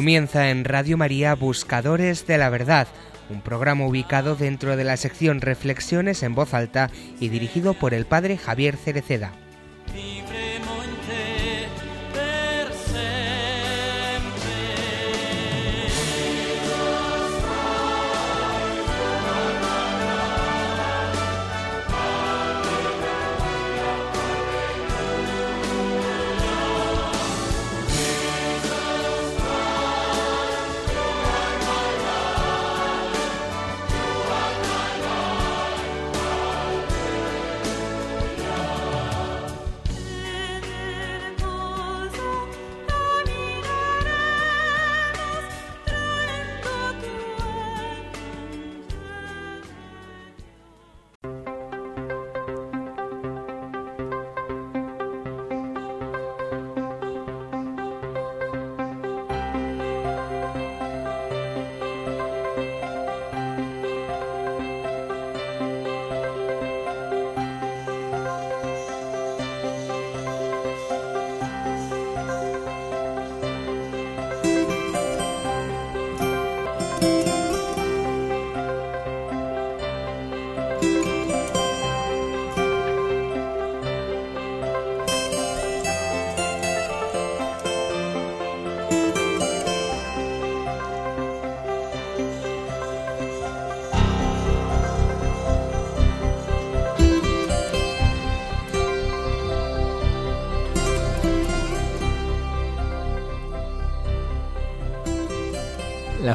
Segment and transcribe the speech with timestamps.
[0.00, 2.88] Comienza en Radio María Buscadores de la Verdad,
[3.28, 6.90] un programa ubicado dentro de la sección Reflexiones en voz alta
[7.20, 9.32] y dirigido por el padre Javier Cereceda.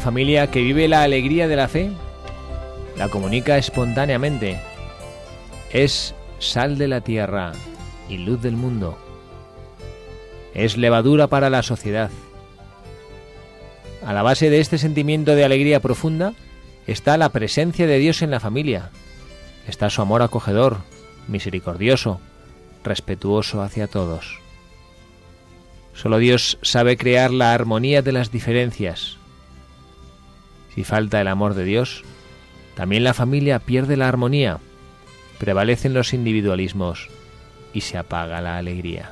[0.05, 1.89] Familia que vive la alegría de la fe
[2.95, 4.61] la comunica espontáneamente.
[5.71, 7.53] Es sal de la tierra
[8.07, 8.99] y luz del mundo.
[10.53, 12.11] Es levadura para la sociedad.
[14.05, 16.33] A la base de este sentimiento de alegría profunda
[16.85, 18.91] está la presencia de Dios en la familia.
[19.67, 20.77] Está su amor acogedor,
[21.27, 22.21] misericordioso,
[22.83, 24.39] respetuoso hacia todos.
[25.95, 29.14] Solo Dios sabe crear la armonía de las diferencias,
[30.75, 32.03] si falta el amor de Dios,
[32.75, 34.59] también la familia pierde la armonía,
[35.39, 37.09] prevalecen los individualismos
[37.73, 39.11] y se apaga la alegría.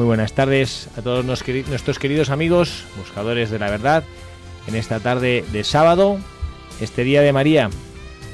[0.00, 4.02] Muy buenas tardes a todos nuestros queridos amigos, buscadores de la verdad,
[4.66, 6.18] en esta tarde de sábado,
[6.80, 7.68] este día de María,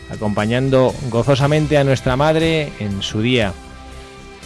[0.08, 3.52] acompañando gozosamente a nuestra Madre en su día,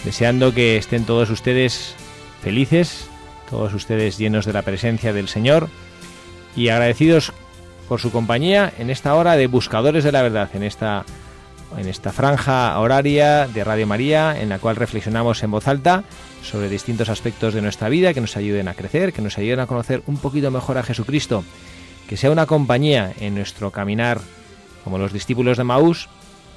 [0.02, 1.94] deseando que estén todos ustedes
[2.42, 3.10] felices,
[3.50, 5.68] todos ustedes llenos de la presencia del Señor
[6.56, 7.34] y agradecidos
[7.86, 11.04] por su compañía en esta hora de buscadores de la verdad, en esta
[11.76, 16.04] en esta franja horaria de Radio María en la cual reflexionamos en voz alta
[16.42, 19.66] sobre distintos aspectos de nuestra vida que nos ayuden a crecer, que nos ayuden a
[19.66, 21.44] conocer un poquito mejor a Jesucristo,
[22.08, 24.20] que sea una compañía en nuestro caminar
[24.84, 26.08] como los discípulos de Maús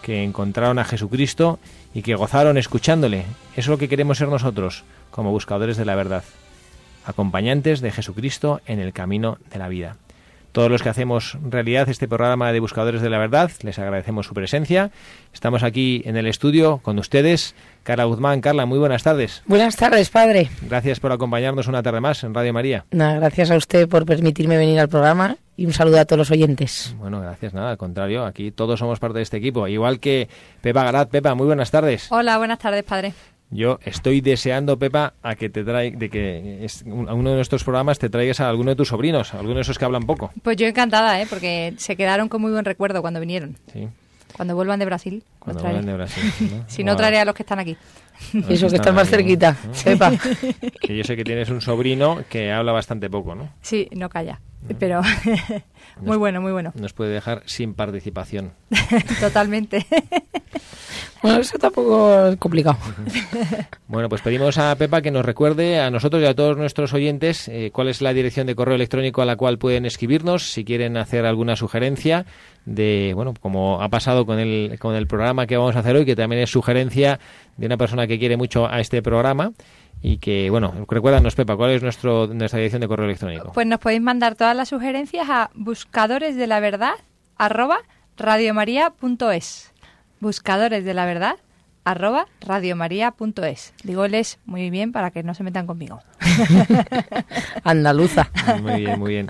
[0.02, 1.60] que encontraron a Jesucristo
[1.94, 3.20] y que gozaron escuchándole.
[3.20, 6.24] Eso es lo que queremos ser nosotros como buscadores de la verdad,
[7.06, 9.98] acompañantes de Jesucristo en el camino de la vida.
[10.54, 13.52] Todos los que hacemos realidad este programa de Buscadores de la Verdad.
[13.64, 14.92] Les agradecemos su presencia.
[15.34, 17.56] Estamos aquí en el estudio con ustedes.
[17.82, 19.42] Carla Guzmán, Carla, muy buenas tardes.
[19.48, 20.50] Buenas tardes, padre.
[20.62, 22.86] Gracias por acompañarnos una tarde más en Radio María.
[22.92, 26.32] Nada, gracias a usted por permitirme venir al programa y un saludo a todos los
[26.32, 26.96] oyentes.
[27.00, 30.30] Bueno, gracias, nada, al contrario, aquí todos somos parte de este equipo, igual que
[30.62, 31.10] Pepa Garat.
[31.10, 32.12] Pepa, muy buenas tardes.
[32.12, 33.14] Hola, buenas tardes, padre.
[33.54, 36.68] Yo estoy deseando, Pepa, a que te traiga, de que
[37.08, 39.62] a uno de nuestros programas te traigas a alguno de tus sobrinos, a alguno de
[39.62, 40.32] esos que hablan poco.
[40.42, 41.28] Pues yo encantada, ¿eh?
[41.30, 43.56] porque se quedaron con muy buen recuerdo cuando vinieron.
[43.72, 43.88] Sí.
[44.36, 45.24] Cuando vuelvan de Brasil.
[45.40, 46.24] Cuando vuelvan de Brasil.
[46.40, 46.64] ¿no?
[46.68, 47.78] si no, traeré a los que están aquí.
[48.50, 49.56] Eso, que están más cerquita.
[49.84, 50.12] Pepa.
[50.82, 53.50] Que yo sé que tienes un sobrino que habla bastante poco, ¿no?
[53.62, 54.40] Sí, no calla.
[54.80, 55.02] Pero
[56.02, 56.72] muy bueno, muy bueno.
[56.76, 58.54] Nos puede dejar sin participación.
[59.20, 59.86] Totalmente.
[61.22, 62.78] Bueno, eso tampoco es complicado.
[63.88, 67.48] Bueno, pues pedimos a Pepa que nos recuerde a nosotros y a todos nuestros oyentes
[67.48, 70.98] eh, cuál es la dirección de correo electrónico a la cual pueden escribirnos si quieren
[70.98, 72.26] hacer alguna sugerencia
[72.66, 76.06] de, bueno, como ha pasado con el, con el programa que vamos a hacer hoy,
[76.06, 77.20] que también es sugerencia
[77.58, 79.52] de una persona que quiere mucho a este programa
[80.02, 83.52] y que, bueno, recuérdanos, Pepa, ¿cuál es nuestro, nuestra dirección de correo electrónico?
[83.54, 86.94] Pues nos podéis mandar todas las sugerencias a buscadores de la verdad
[87.38, 87.80] arroba
[88.18, 89.74] radiomaria.es
[90.24, 91.36] buscadores de la verdad
[91.84, 93.74] arroba radiomaria.es.
[93.84, 96.02] Digoles muy bien para que no se metan conmigo.
[97.64, 98.32] Andaluza.
[98.62, 99.28] Muy bien, muy bien.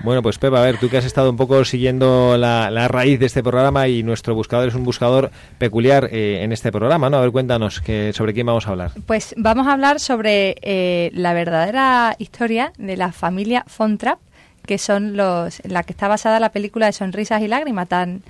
[0.00, 3.18] Bueno, pues Pepa, a ver, tú que has estado un poco siguiendo la, la raíz
[3.18, 7.18] de este programa y nuestro buscador es un buscador peculiar eh, en este programa, ¿no?
[7.18, 8.92] A ver, cuéntanos que, sobre quién vamos a hablar.
[9.06, 14.18] Pues vamos a hablar sobre eh, la verdadera historia de la familia Fontrap,
[14.66, 18.22] que son los, en la que está basada la película de Sonrisas y Lágrimas, tan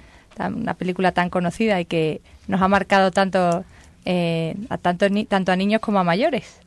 [0.47, 3.65] una película tan conocida y que nos ha marcado tanto
[4.05, 6.61] eh, a tanto, tanto a niños como a mayores.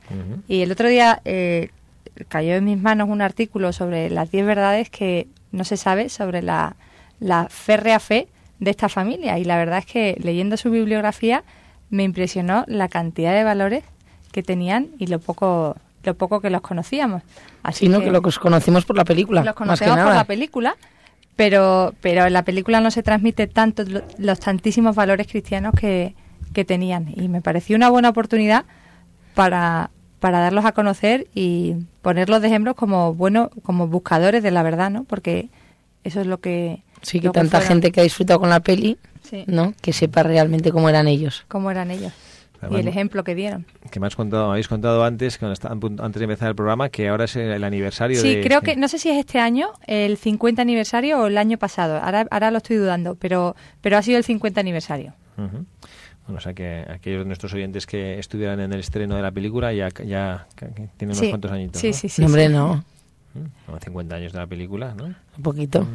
[0.49, 1.69] Y el otro día eh,
[2.27, 6.41] cayó en mis manos un artículo sobre las 10 verdades que no se sabe sobre
[6.41, 6.75] la,
[7.19, 8.27] la férrea fe
[8.59, 9.37] de esta familia.
[9.39, 11.43] Y la verdad es que leyendo su bibliografía
[11.89, 13.83] me impresionó la cantidad de valores
[14.31, 17.21] que tenían y lo poco lo poco que los conocíamos.
[17.61, 19.43] Así que, que los conocimos por la película.
[19.43, 20.75] Los conocemos por la película
[21.35, 23.83] pero, pero en la película no se transmite tanto
[24.17, 26.13] los tantísimos valores cristianos que,
[26.53, 28.65] que tenían y me pareció una buena oportunidad
[29.33, 29.89] para,
[30.21, 34.89] para darlos a conocer y ponerlos de ejemplo como bueno como buscadores de la verdad
[34.89, 35.49] no porque
[36.05, 38.97] eso es lo que sí que tanta gente que ha disfrutado con la peli
[39.47, 41.45] no que sepa realmente cómo eran ellos.
[41.47, 42.13] Cómo eran ellos.
[42.69, 43.65] Y el ejemplo que dieron.
[43.89, 47.35] Que me has contado, habéis contado antes, antes de empezar el programa, que ahora es
[47.35, 51.25] el aniversario sí, creo que, no sé si es este año, el 50 aniversario o
[51.25, 55.13] el año pasado, ahora, ahora lo estoy dudando, pero, pero ha sido el 50 aniversario.
[56.25, 59.31] Bueno, o sea que aquellos de nuestros oyentes que estuvieran en el estreno de la
[59.31, 60.47] película ya, ya
[60.97, 61.81] tienen unos cuantos añitos.
[61.81, 62.23] Sí, sí, sí.
[62.23, 62.83] Hombre, no.
[63.83, 65.05] 50 años de la película, ¿no?
[65.05, 65.87] Un poquito.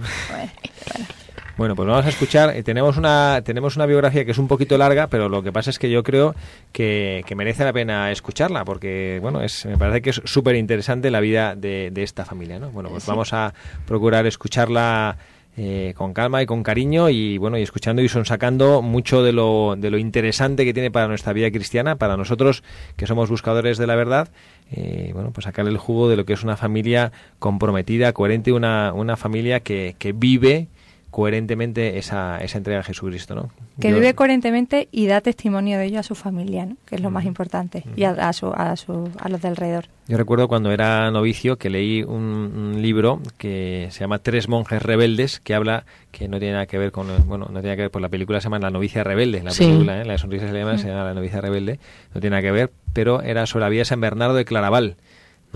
[1.56, 2.54] Bueno, pues vamos a escuchar.
[2.54, 5.70] Eh, tenemos una tenemos una biografía que es un poquito larga, pero lo que pasa
[5.70, 6.34] es que yo creo
[6.70, 11.20] que, merece la pena escucharla, porque bueno, es me parece que es súper interesante la
[11.20, 12.70] vida de, esta familia, ¿no?
[12.70, 13.54] Bueno, pues vamos a
[13.86, 15.16] procurar escucharla
[15.56, 19.32] eh, con calma y con cariño y bueno y escuchando y son sacando mucho de
[19.32, 22.62] lo, de lo interesante que tiene para nuestra vida cristiana para nosotros
[22.96, 24.28] que somos buscadores de la verdad
[24.70, 28.92] eh, bueno pues sacar el jugo de lo que es una familia comprometida coherente una,
[28.92, 30.68] una familia que, que vive
[31.16, 33.48] coherentemente esa, esa entrega a Jesucristo, ¿no?
[33.80, 36.76] Que vive coherentemente y da testimonio de ello a su familia, ¿no?
[36.84, 39.86] Que es lo más importante, y a, a, su, a, su, a los de alrededor.
[40.08, 45.40] Yo recuerdo cuando era novicio que leí un, libro que se llama Tres monjes rebeldes,
[45.40, 48.02] que habla, que no tiene nada que ver con, bueno, no tiene que ver, por
[48.02, 50.04] la película se llama La novicia rebelde, la película, ¿eh?
[50.04, 51.80] La sonrisa se llama, se llama La novicia rebelde,
[52.14, 54.96] no tiene nada que ver, pero era sobre la vida de San Bernardo de Claraval,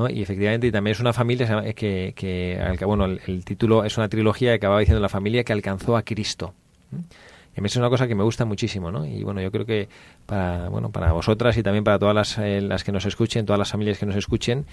[0.09, 4.50] y efectivamente, y también es una familia que, que, bueno, el, título es una trilogía
[4.50, 6.54] que acababa diciendo la familia que alcanzó a Cristo.
[6.92, 9.04] Y a mí es una cosa que me gusta muchísimo, ¿no?
[9.04, 9.88] Y bueno, yo creo que
[10.26, 13.59] para, bueno, para vosotras y también para todas las, eh, las que nos escuchen, todas
[13.59, 14.66] las familias que nos escuchen,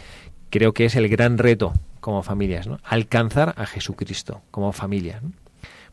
[0.49, 2.79] creo que es el gran reto como familias, ¿no?
[2.83, 5.21] Alcanzar a Jesucristo como familia.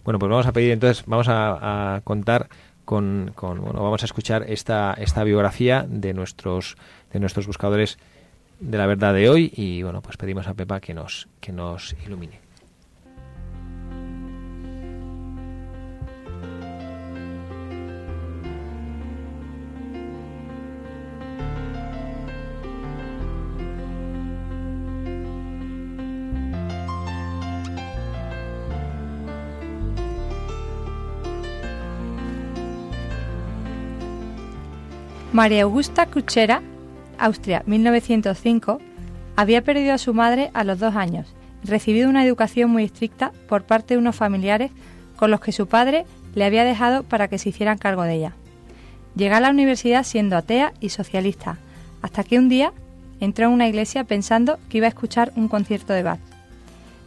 [0.05, 2.49] Bueno, pues vamos a pedir entonces, vamos a, contar
[2.85, 6.77] con, con, bueno, vamos a escuchar esta, esta biografía de nuestros,
[7.11, 7.99] de nuestros buscadores
[8.61, 11.95] de la verdad de hoy y bueno, pues pedimos a Pepa que nos, que nos
[12.07, 12.41] ilumine.
[35.33, 36.63] María Augusta Cuchera
[37.19, 38.81] Austria, 1905,
[39.37, 43.65] había perdido a su madre a los dos años recibido una educación muy estricta por
[43.65, 44.71] parte de unos familiares
[45.17, 46.05] con los que su padre
[46.35, 48.33] le había dejado para que se hicieran cargo de ella.
[49.17, 51.59] Llegó a la universidad siendo atea y socialista,
[52.03, 52.73] hasta que un día
[53.21, 56.21] entró en una iglesia pensando que iba a escuchar un concierto de Bach.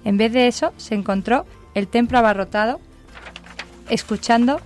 [0.05, 1.45] En vez de eso, se encontró
[1.75, 2.79] el templo abarrotado,
[3.89, 4.61] escuchando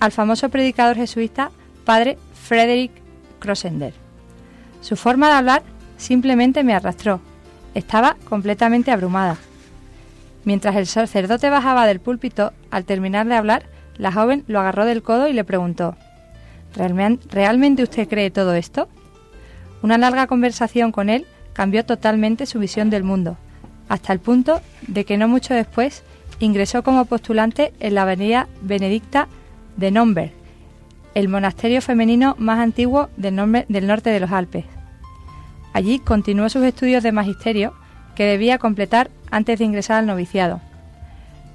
[0.00, 1.50] al famoso predicador jesuita
[1.84, 2.92] padre Frederick
[3.38, 4.01] Crossender.
[4.82, 5.62] Su forma de hablar
[5.96, 7.20] simplemente me arrastró.
[7.74, 9.38] Estaba completamente abrumada.
[10.44, 13.64] Mientras el sacerdote bajaba del púlpito, al terminar de hablar,
[13.96, 15.96] la joven lo agarró del codo y le preguntó
[16.74, 18.88] ¿Realmente usted cree todo esto?
[19.82, 23.36] Una larga conversación con él cambió totalmente su visión del mundo,
[23.88, 26.02] hasta el punto de que no mucho después
[26.40, 29.28] ingresó como postulante en la avenida Benedicta
[29.76, 30.32] de Nomberg,
[31.14, 34.64] el monasterio femenino más antiguo del, norte de los Alpes.
[35.72, 37.74] Allí continuó sus estudios de magisterio
[38.14, 40.60] que debía completar antes de ingresar al noviciado.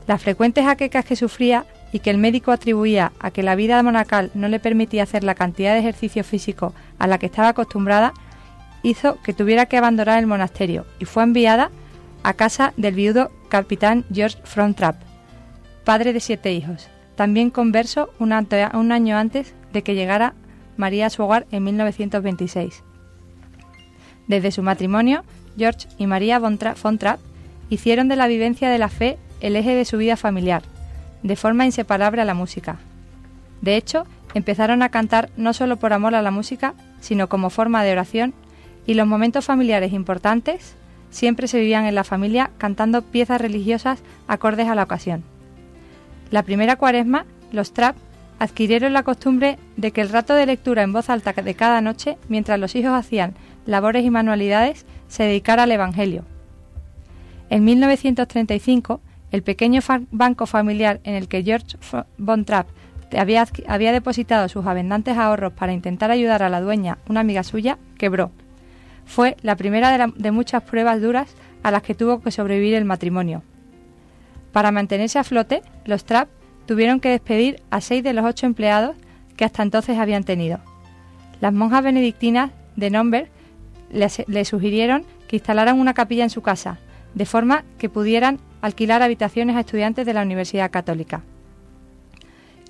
[0.07, 4.31] Las frecuentes jaquecas que sufría y que el médico atribuía a que la vida monacal
[4.33, 8.13] no le permitía hacer la cantidad de ejercicio físico a la que estaba acostumbrada,
[8.83, 11.71] hizo que tuviera que abandonar el monasterio y fue enviada
[12.23, 14.95] a casa del viudo capitán George Frontrap,
[15.83, 20.35] padre de siete hijos, también converso un, un año antes de que llegara
[20.77, 22.83] María a su hogar en 1926.
[24.27, 25.23] Desde su matrimonio,
[25.57, 27.19] George y María von Trapp
[27.69, 30.61] hicieron de la vivencia de la fe el eje de su vida familiar,
[31.23, 32.77] de forma inseparable a la música.
[33.61, 34.05] De hecho,
[34.35, 38.35] empezaron a cantar no solo por amor a la música, sino como forma de oración,
[38.85, 40.75] y los momentos familiares importantes
[41.09, 45.23] siempre se vivían en la familia cantando piezas religiosas acordes a la ocasión.
[46.31, 47.95] La primera cuaresma, los Trapp
[48.39, 52.17] adquirieron la costumbre de que el rato de lectura en voz alta de cada noche,
[52.27, 53.33] mientras los hijos hacían
[53.65, 56.25] labores y manualidades, se dedicara al Evangelio.
[57.49, 59.81] En 1935, el pequeño
[60.11, 61.77] banco familiar en el que George
[62.17, 62.67] von Trapp
[63.17, 67.77] había, había depositado sus abundantes ahorros para intentar ayudar a la dueña, una amiga suya,
[67.97, 68.31] quebró.
[69.05, 73.43] Fue la primera de muchas pruebas duras a las que tuvo que sobrevivir el matrimonio.
[74.57, 76.29] Para mantenerse a flote, los Trapp
[76.65, 78.95] tuvieron que despedir a seis de los ocho empleados
[79.35, 80.57] que hasta entonces habían tenido.
[81.41, 83.29] Las monjas benedictinas de Nomberg
[83.91, 86.79] le, sugirieron que instalaran una capilla en su casa,
[87.13, 91.21] de forma que pudieran alquilar habitaciones a estudiantes de la Universidad Católica.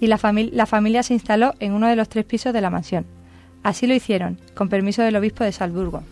[0.01, 0.19] Y la,
[0.51, 3.05] la familia se instaló en uno de los tres pisos de la mansión.
[3.63, 6.03] Así lo hicieron, con permiso del obispo de Salzburgo.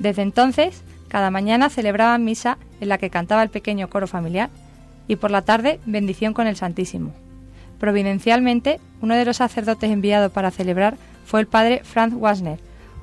[0.00, 4.50] Desde entonces, cada mañana celebraban misa en la que cantaba el pequeño coro familiar
[5.08, 7.12] y por la tarde bendición con el Santísimo.
[7.78, 12.58] Providencialmente, uno de los sacerdotes enviados para celebrar fue el padre Franz Wasner,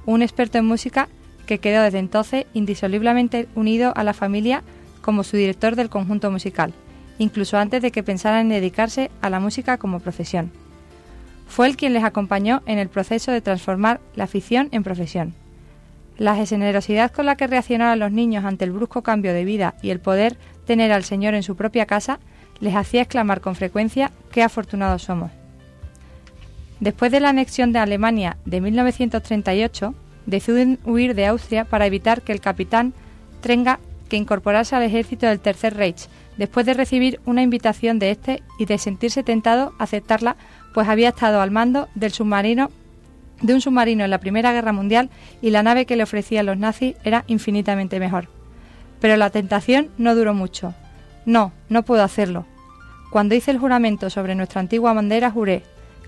[0.05, 1.07] un experto en música
[1.45, 4.63] que quedó desde entonces indisolublemente unido a la familia
[5.01, 6.73] como su director del conjunto musical,
[7.19, 10.51] incluso antes de que pensaran en dedicarse a la música como profesión.
[11.47, 15.35] Fue él quien les acompañó en el proceso de transformar la afición en profesión.
[16.17, 19.89] La generosidad con la que reaccionaron los niños ante el brusco cambio de vida y
[19.89, 22.19] el poder tener al Señor en su propia casa
[22.59, 25.31] les hacía exclamar con frecuencia qué afortunados somos.
[26.79, 29.93] Después de la anexión de Alemania de 1938,
[30.25, 32.93] deciden huir de Austria para evitar que el capitán
[33.41, 33.79] tenga
[34.09, 38.65] que incorporarse al ejército del Tercer Reich, después de recibir una invitación de este y
[38.65, 40.35] de sentirse tentado a aceptarla,
[40.73, 42.69] pues había estado al mando del submarino
[43.41, 45.09] de un submarino en la Primera Guerra Mundial
[45.41, 48.29] y la nave que le ofrecían los nazis era infinitamente mejor.
[49.03, 50.73] Pero la tentación no duró mucho.
[51.25, 52.45] No, no puedo hacerlo.
[53.11, 55.63] Cuando hice el juramento sobre nuestra antigua bandera, juré,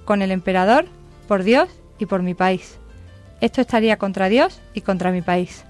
[0.06, 0.86] con el emperador,
[1.28, 1.68] por Dios
[2.00, 2.78] y por mi país.
[3.42, 5.66] Esto estaría contra Dios y contra mi país.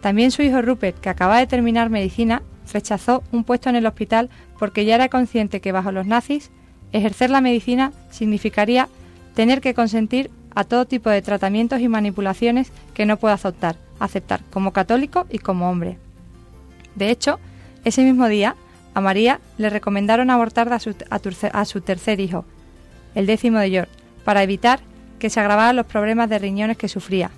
[0.00, 2.40] También su hijo Rupert, que acababa de terminar medicina,
[2.72, 6.50] rechazó un puesto en el hospital porque ya era consciente que bajo los nazis
[6.92, 8.88] ejercer la medicina significaría
[9.34, 14.40] tener que consentir a todo tipo de tratamientos y manipulaciones que no puede aceptar, aceptar
[14.50, 15.98] como católico y como hombre.
[16.94, 17.38] De hecho,
[17.84, 18.56] ese mismo día,
[18.94, 20.78] a María le recomendaron abortar a
[21.64, 22.44] su, tercer hijo,
[23.14, 23.92] el décimo de George,
[24.24, 24.80] para evitar
[25.18, 27.30] que se agravaran los problemas de riñones que sufría.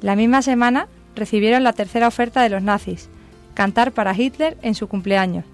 [0.00, 3.08] La misma semana recibieron la tercera oferta de los nazis,
[3.54, 5.44] cantar para Hitler en su cumpleaños.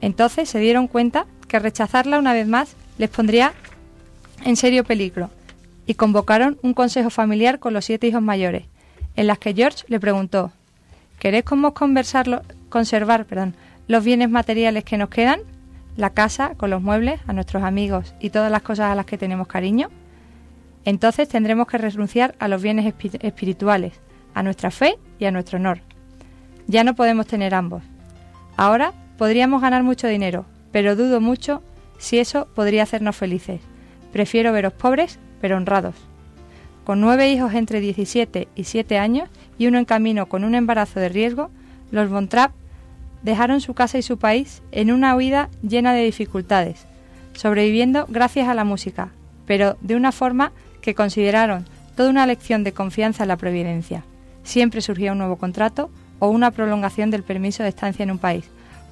[0.00, 3.52] Entonces se dieron cuenta que rechazarla una vez más les pondría
[4.44, 5.30] en serio peligro
[5.86, 8.64] y convocaron un consejo familiar con los siete hijos mayores,
[9.14, 10.52] en las que George le preguntó
[11.22, 13.54] ¿Queréis conservar perdón,
[13.86, 15.42] los bienes materiales que nos quedan?
[15.96, 19.18] La casa, con los muebles, a nuestros amigos y todas las cosas a las que
[19.18, 19.88] tenemos cariño.
[20.84, 23.92] Entonces tendremos que renunciar a los bienes espirituales,
[24.34, 25.78] a nuestra fe y a nuestro honor.
[26.66, 27.84] Ya no podemos tener ambos.
[28.56, 31.62] Ahora podríamos ganar mucho dinero, pero dudo mucho
[31.98, 33.60] si eso podría hacernos felices.
[34.12, 35.94] Prefiero veros pobres, pero honrados.
[36.84, 40.98] Con nueve hijos entre 17 y 7 años y uno en camino con un embarazo
[40.98, 41.50] de riesgo,
[41.90, 42.52] los Von Trapp
[43.22, 46.86] dejaron su casa y su país en una huida llena de dificultades,
[47.34, 49.10] sobreviviendo gracias a la música,
[49.46, 54.04] pero de una forma que consideraron toda una lección de confianza en la providencia.
[54.42, 58.44] Siempre surgía un nuevo contrato o una prolongación del permiso de estancia en un país,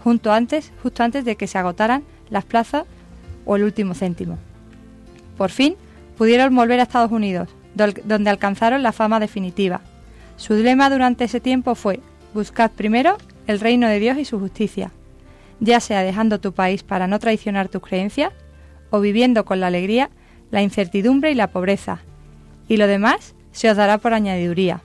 [0.05, 2.85] justo antes, justo antes de que se agotaran las plazas
[3.45, 4.39] o el último céntimo.
[5.37, 5.75] Por fin
[6.17, 9.81] pudieron volver a Estados Unidos, donde alcanzaron la fama definitiva.
[10.37, 12.01] Su lema durante ese tiempo fue
[12.33, 14.93] Buscad primero el reino de Dios y su justicia,
[15.59, 18.33] ya sea dejando tu país para no traicionar tus creencias,
[18.91, 20.11] o viviendo con la alegría,
[20.51, 22.01] la incertidumbre y la pobreza,
[22.69, 24.83] y lo demás se os dará por añadiduría.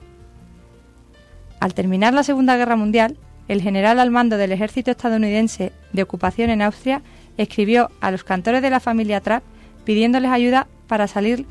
[1.60, 3.16] Al terminar la Segunda Guerra Mundial,
[3.48, 7.02] el general al mando del ejército estadounidense de ocupación en Austria
[7.36, 9.44] escribió a los cantores de la familia Trapp
[9.84, 11.46] pidiéndoles ayuda para salir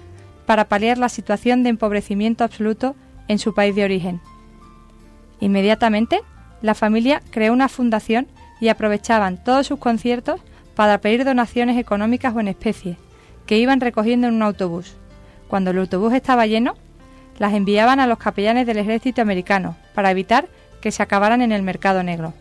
[0.46, 2.96] para paliar la situación de empobrecimiento absoluto
[3.28, 4.22] en su país de origen.
[5.40, 6.22] Inmediatamente,
[6.62, 8.28] la familia creó una fundación
[8.60, 10.42] y aprovechaban todos sus conciertos
[10.76, 12.98] para pedir donaciones económicas o en especie,
[13.46, 14.96] que iban recogiendo en un autobús.
[15.48, 16.76] Cuando el autobús estaba lleno,
[17.38, 20.48] las enviaban a los capellanes del ejército americano para evitar
[20.82, 22.34] que se acabaran en el mercado negro.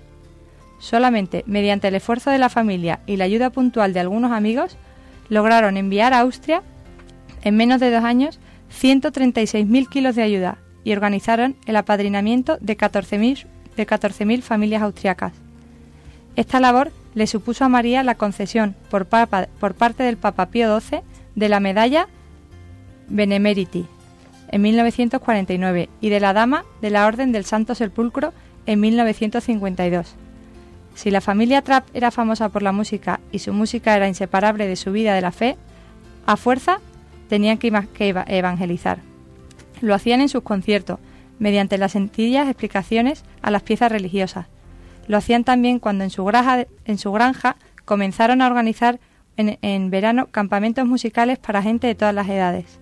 [0.78, 4.76] Solamente mediante el esfuerzo de la familia y la ayuda puntual de algunos amigos,
[5.28, 6.62] lograron enviar a Austria,
[7.44, 8.40] en menos de dos años,
[8.72, 15.32] 136.000 kilos de ayuda y organizaron el apadrinamiento de 14.000 de 14.000 familias austriacas.
[16.36, 21.00] Esta labor le supuso a María la concesión por, por parte del Papa Pío XII
[21.34, 22.08] de la medalla
[23.08, 23.86] Benemeriti
[24.48, 28.32] en 1949 y de la Dama de la Orden del Santo Sepulcro
[28.66, 30.14] en 1952.
[30.94, 34.76] Si la familia Trapp era famosa por la música y su música era inseparable de
[34.76, 35.56] su vida de la fe,
[36.26, 36.78] a fuerza
[37.28, 37.72] tenían que
[38.26, 38.98] evangelizar.
[39.80, 40.98] Lo hacían en sus conciertos,
[41.38, 44.46] mediante las sencillas explicaciones a las piezas religiosas.
[45.06, 49.00] Lo hacían también cuando en su granja, en su granja comenzaron a organizar
[49.36, 52.80] en, en verano campamentos musicales para gente de todas las edades.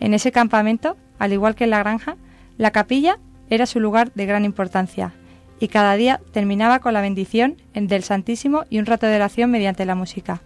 [0.00, 2.16] En ese campamento, al igual que en la granja,
[2.58, 5.12] la capilla era su lugar de gran importancia
[5.60, 9.86] y cada día terminaba con la bendición del Santísimo y un rato de oración mediante
[9.86, 10.40] la música.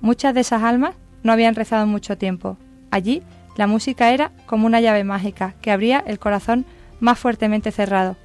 [0.00, 2.56] Muchas de esas almas no habían rezado mucho tiempo.
[2.90, 3.22] Allí
[3.56, 6.64] la música era como una llave mágica que abría el corazón
[7.00, 8.16] más fuertemente cerrado.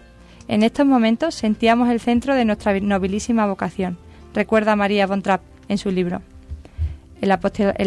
[0.47, 3.97] En estos momentos sentíamos el centro de nuestra nobilísima vocación,
[4.33, 6.21] recuerda María von Trapp en su libro.
[7.21, 7.31] El,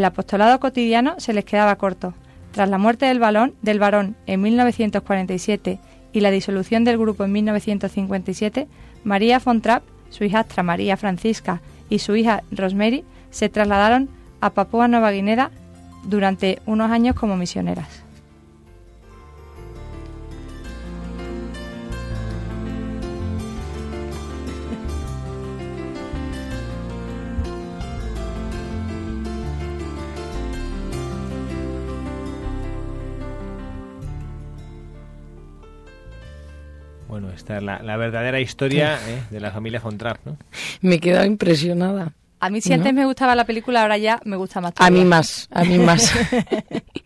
[0.04, 2.14] apostolado cotidiano se les quedaba corto.
[2.52, 5.80] Tras la muerte del, balón, del varón en 1947
[6.12, 8.68] y la disolución del grupo en 1957,
[9.02, 14.08] María von Trapp, su hijastra María Francisca y su hija Rosemary se trasladaron
[14.44, 15.50] a Papúa Nueva Guinea
[16.02, 17.88] durante unos años como misioneras.
[37.08, 40.36] Bueno, esta es la, verdadera historia eh, de la familia von Trapp, ¿no?
[40.82, 42.12] Me he quedado impresionada.
[42.44, 44.74] A mí si antes me gustaba la película, ahora ya me gusta más.
[44.76, 46.12] A mí más, a mí más.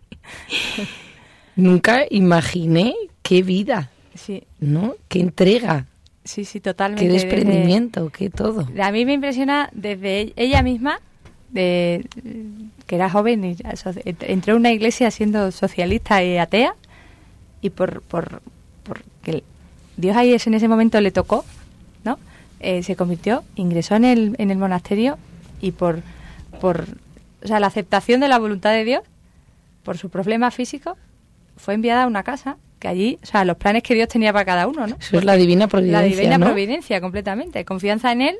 [1.55, 4.42] Nunca imaginé qué vida, sí.
[4.59, 4.96] ¿no?
[5.07, 5.87] Qué entrega.
[6.24, 7.07] Sí, sí, totalmente.
[7.07, 8.66] Qué desprendimiento, qué todo.
[8.83, 11.01] A mí me impresiona desde ella misma,
[11.51, 12.05] de
[12.88, 13.57] que era joven y
[14.22, 16.74] entró en una iglesia siendo socialista y atea
[17.62, 18.42] y por, por,
[18.83, 19.44] porque
[19.96, 21.44] Dios ahí en ese momento le tocó,
[22.03, 22.18] ¿no?
[22.59, 25.16] Eh, se convirtió, ingresó en el, en el monasterio
[25.61, 26.01] y por,
[26.61, 26.85] por
[27.42, 29.03] o sea, la aceptación de la voluntad de Dios,
[29.83, 30.97] por su problema físico,
[31.57, 34.44] fue enviada a una casa que allí, o sea, los planes que Dios tenía para
[34.44, 34.97] cada uno, ¿no?
[35.01, 36.01] Eso es la divina providencia.
[36.01, 37.64] La divina providencia, completamente.
[37.64, 38.37] Confianza en Él,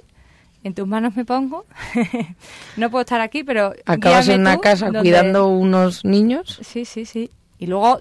[0.63, 1.67] en tus manos me pongo.
[2.77, 3.73] no puedo estar aquí, pero.
[3.85, 6.61] Acabas en una casa cuidando unos niños.
[6.63, 7.31] Sí, sí, sí.
[7.59, 8.01] Y luego.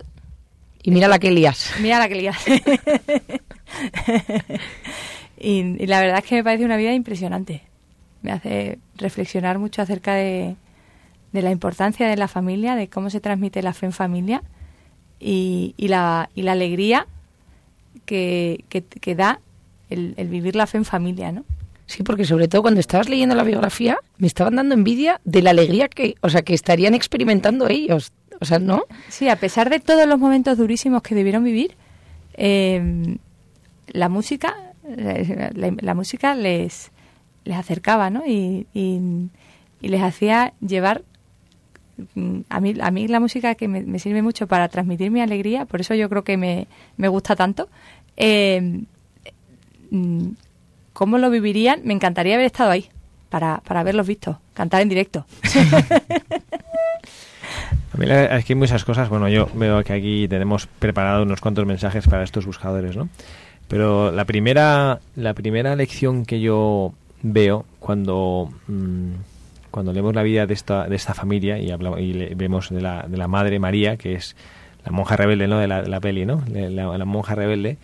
[0.83, 1.73] Y mira la que lías.
[1.81, 2.37] Mira la que lías.
[5.39, 7.63] y la verdad es que me parece una vida impresionante
[8.21, 10.55] me hace reflexionar mucho acerca de,
[11.33, 14.41] la importancia de la familia, de cómo se transmite la fe en familia
[15.19, 17.05] y, la, y la alegría
[18.05, 19.39] que, que, da
[19.89, 21.45] el, vivir la fe en familia, ¿no?
[21.85, 25.51] Sí, porque sobre todo cuando estabas leyendo la biografía me estaban dando envidia de la
[25.51, 28.83] alegría que, o sea, que estarían experimentando ellos, o sea, ¿no?
[29.09, 31.75] Sí, a pesar de todos los momentos durísimos que debieron vivir,
[32.33, 33.17] eh,
[33.87, 34.55] la música
[35.81, 36.91] La, música les,
[37.47, 38.23] les acercaba, ¿no?
[38.25, 38.67] Y,
[39.81, 41.03] les hacía llevar
[42.15, 45.65] mm, a mí, a mí la música que me, sirve mucho para transmitir mi alegría,
[45.65, 47.69] por eso yo creo que me, me gusta tanto.
[48.17, 48.83] Eh,
[49.91, 50.29] mm,
[50.93, 51.81] ¿Cómo lo vivirían?
[51.83, 52.89] Me encantaría haber estado ahí
[53.29, 55.25] para, para haberlos visto, cantar en directo.
[57.93, 59.09] A mí es que hay muchas cosas.
[59.09, 63.09] Bueno, yo veo que aquí tenemos preparado unos cuantos mensajes para estos buscadores, ¿no?
[63.67, 69.11] Pero la primera, la primera lección que yo veo cuando, mm,
[69.71, 73.05] cuando leemos la vida de esta, de esta familia y, hablamos, y vemos de la,
[73.07, 74.35] de la madre María, que es
[74.85, 75.59] la monja rebelde, ¿no?
[75.59, 76.43] De la, de la peli, ¿no?
[76.47, 77.77] La, monja rebelde.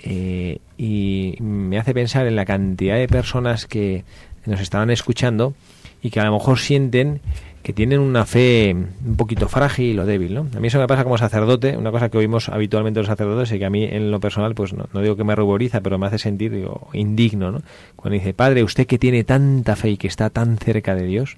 [0.00, 4.04] Eh, y me hace pensar en la cantidad de personas que
[4.46, 5.54] nos estaban escuchando
[6.02, 7.20] y que a lo mejor sienten
[7.62, 10.48] que tienen una fe un poquito frágil o débil, ¿no?
[10.56, 13.58] A mí eso me pasa como sacerdote, una cosa que oímos habitualmente los sacerdotes y
[13.58, 16.18] que a mí en lo personal, pues no, digo que me ruboriza, pero me hace
[16.18, 17.62] sentir digo, indigno, ¿no?
[17.94, 21.36] Cuando dice, Padre, usted que tiene tanta fe y que está tan cerca de Dios,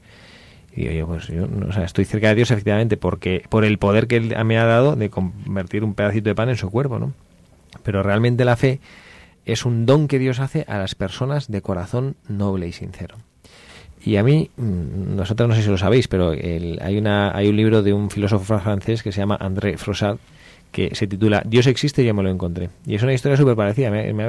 [0.75, 3.79] y digo yo, pues yo o sea, estoy cerca de Dios efectivamente porque por el
[3.79, 6.99] poder que Él me ha dado de convertir un pedacito de pan en su cuerpo,
[6.99, 7.13] ¿no?
[7.83, 8.81] Pero realmente la fe
[9.45, 13.17] es un don que Dios hace a las personas de corazón noble y sincero.
[14.05, 17.57] Y a mí, mm, nosotros no sé si lo sabéis, pero hay, una, hay un
[17.57, 20.19] libro de un filósofo francés que se llama André Frossard
[20.71, 22.69] que se titula Dios existe y yo me lo encontré.
[22.85, 23.90] Y es una historia súper parecida.
[23.90, 24.27] Me, me, ha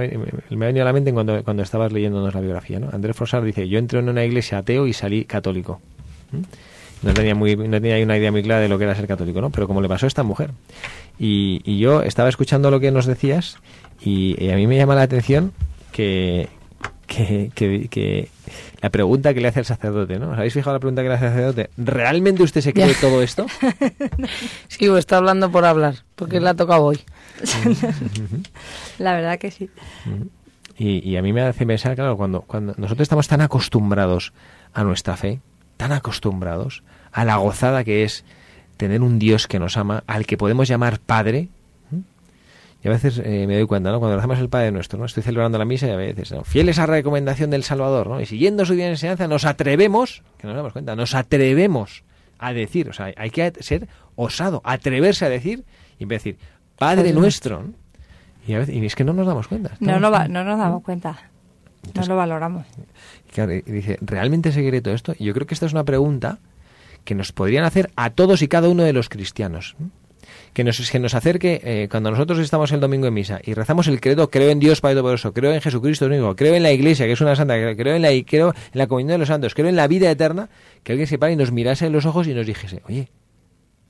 [0.50, 2.80] venido a la mente cuando, cuando estabas leyéndonos la biografía.
[2.80, 2.90] ¿no?
[2.94, 5.82] André Frossard dice, yo entré en una iglesia ateo y salí católico.
[7.02, 9.42] No tenía, muy, no tenía una idea muy clara de lo que era ser católico,
[9.42, 9.50] ¿no?
[9.50, 10.52] Pero como le pasó a esta mujer.
[11.18, 13.58] Y, y yo estaba escuchando lo que nos decías
[14.02, 15.52] y, a mí me llama la atención
[15.92, 16.50] que,
[17.08, 17.52] que,
[17.90, 18.30] que,
[18.82, 20.32] la pregunta que le hace el sacerdote, ¿no?
[20.32, 21.70] ¿Os habéis fijado la pregunta que le hace el sacerdote?
[21.78, 23.46] ¿Realmente usted se cree todo esto?
[24.68, 27.00] sí, o está hablando por hablar, porque le ha tocado hoy.
[29.00, 29.70] la verdad que sí.
[30.78, 34.34] Y, y, a mí me hace pensar, claro, cuando, cuando nosotros estamos tan acostumbrados
[34.74, 35.40] a nuestra fe,
[35.78, 38.26] tan acostumbrados a la gozada que es
[38.78, 41.50] tener un Dios que nos ama, al que podemos llamar Padre,
[42.86, 43.98] y a veces eh, me doy cuenta, ¿no?
[43.98, 45.06] Cuando rezamos el Padre Nuestro, ¿no?
[45.06, 46.44] Estoy celebrando la misa y a veces, ¿no?
[46.44, 48.22] fieles a la recomendación del Salvador, ¿no?
[48.22, 52.04] Y siguiendo su enseñanza, nos atrevemos, que nos damos cuenta, nos atrevemos
[52.38, 55.64] a decir, o sea, hay que ser osado, atreverse a decir,
[55.98, 57.64] y en vez de decir, Padre Nuestro,
[58.46, 59.72] Y, a veces, y es que no nos damos cuenta.
[59.80, 61.18] No, no, no nos damos cuenta.
[61.92, 62.68] no lo valoramos.
[63.34, 65.16] Claro, y dice, ¿realmente seguiré todo esto?
[65.18, 66.38] Y yo creo que esta es una pregunta
[67.04, 69.76] que nos podrían hacer a todos y cada uno de los cristianos
[70.56, 73.90] que nos, que nos acerque eh, cuando nosotros estamos el domingo en misa y rezamos
[73.90, 77.06] el credo, creo en Dios Padre Poderoso, creo en Jesucristo único, creo en la Iglesia,
[77.06, 79.68] que es una santa, creo en la, creo en la comunión de los santos, creo
[79.68, 80.48] en la vida eterna,
[80.82, 83.10] que alguien se pare y nos mirase en los ojos y nos dijese, oye,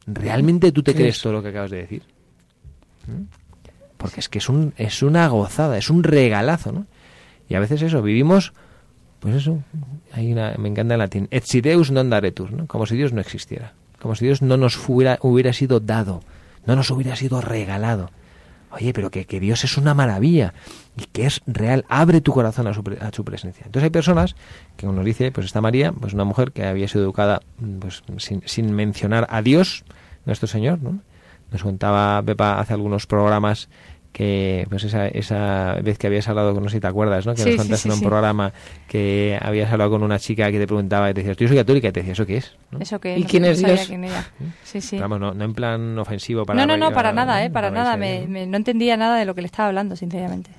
[0.08, 2.01] ¿realmente tú te crees todo lo que acabas de decir?
[3.06, 3.25] ¿Mm?
[3.97, 6.88] Porque es que es, un, es una gozada, es un regalazo, ¿no?
[7.47, 8.54] Y a veces eso, vivimos,
[9.19, 9.63] pues eso,
[10.13, 12.65] hay una, me encanta el latín, et si Deus non daretur, ¿no?
[12.65, 16.25] Como si Dios no existiera, como si Dios no nos hubiera, hubiera sido dado
[16.65, 18.12] no nos hubiera sido regalado.
[18.71, 20.54] Oye, pero que, que Dios es una maravilla
[20.97, 23.65] y que es real, abre tu corazón a su, a su presencia.
[23.65, 24.36] Entonces hay personas
[24.75, 27.41] que nos dice, pues esta María, pues una mujer que había sido educada
[27.80, 29.86] pues, sin, sin mencionar a Dios,
[30.25, 30.99] nuestro Señor, ¿no?
[31.51, 33.69] Nos contaba Pepa hace algunos programas
[34.15, 37.36] que pues esa, esa vez que habías hablado con, no sé si te acuerdas, ¿no?
[37.36, 38.54] Que nos contaste en un programa
[38.88, 41.89] que habías hablado con una chica que te preguntaba y te decías, yo soy católica,
[41.89, 42.56] y te decía, ¿eso qué es?
[42.80, 43.91] ¿Eso qué ¿Y quién es Dios?
[44.63, 44.97] Sí, sí.
[44.99, 46.58] Vamos, no, no, en plan ofensivo para...
[46.58, 47.49] No, no, no, para nada, ¿eh?
[47.49, 47.97] Para nada.
[47.97, 50.49] Me, no entendía nada de lo que le estaba hablando, sinceramente.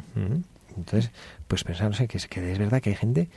[0.76, 1.10] Entonces,
[1.48, 3.30] pues pensar, no sé, que, que es verdad que hay gente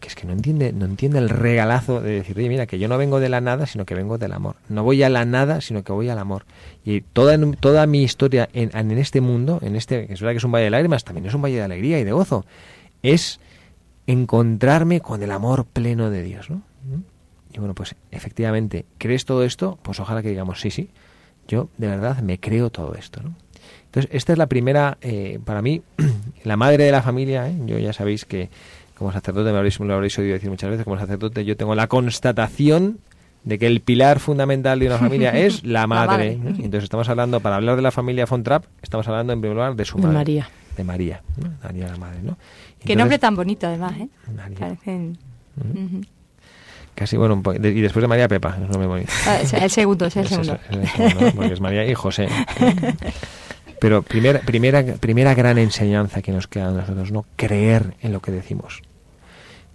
[0.00, 2.88] que es que no entiende, no entiende el regalazo de decir, oye, mira, que yo
[2.88, 4.56] no vengo de la nada, sino que vengo del amor.
[4.68, 6.44] No voy a la nada, sino que voy al amor.
[6.84, 10.38] Y toda, toda mi historia en, en este mundo, en este, que es verdad que
[10.38, 12.44] es un valle de lágrimas, también es un valle de alegría y de gozo,
[13.02, 13.40] es
[14.06, 16.62] encontrarme con el amor pleno de Dios, ¿no?
[17.52, 19.78] Y bueno, pues efectivamente, ¿crees todo esto?
[19.82, 20.90] Pues ojalá que digamos, sí, sí,
[21.46, 23.34] yo de verdad me creo todo esto, ¿no?
[23.86, 25.82] Entonces, esta es la primera, eh, para mí,
[26.44, 27.56] la madre de la familia, ¿eh?
[27.66, 28.48] yo ya sabéis que
[29.00, 31.86] como sacerdote, me, habréis, lo habréis oído decir muchas veces, como sacerdote yo tengo la
[31.86, 32.98] constatación
[33.44, 36.32] de que el pilar fundamental de una familia es la madre.
[36.32, 39.74] Entonces estamos hablando, para hablar de la familia von Trapp, estamos hablando en primer lugar
[39.74, 40.10] de su madre.
[40.10, 40.50] De María.
[40.76, 41.22] De María,
[41.64, 42.36] María la madre, ¿no?
[42.84, 44.08] Qué nombre tan bonito además, ¿eh?
[44.36, 44.76] María.
[46.94, 49.10] Casi, bueno, y después de María Pepa, es un bonito.
[49.26, 50.58] Ah, el segundo, es el segundo.
[51.36, 52.28] porque es María y José.
[53.80, 57.24] Pero primera, primera, primera gran enseñanza que nos queda a nosotros, ¿no?
[57.36, 58.82] Creer en lo que decimos.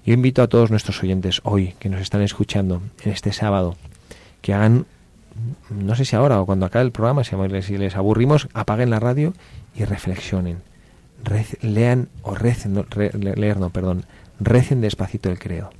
[0.05, 3.75] Yo invito a todos nuestros oyentes hoy que nos están escuchando en este sábado
[4.41, 4.85] que hagan,
[5.71, 7.35] no sé si ahora o cuando acabe el programa, si
[7.77, 9.33] les, aburrimos, apaguen la radio
[9.73, 10.61] y reflexionen.
[11.61, 14.05] lean o recen, no, leer no, perdón,
[14.39, 15.71] recen despacito el creo.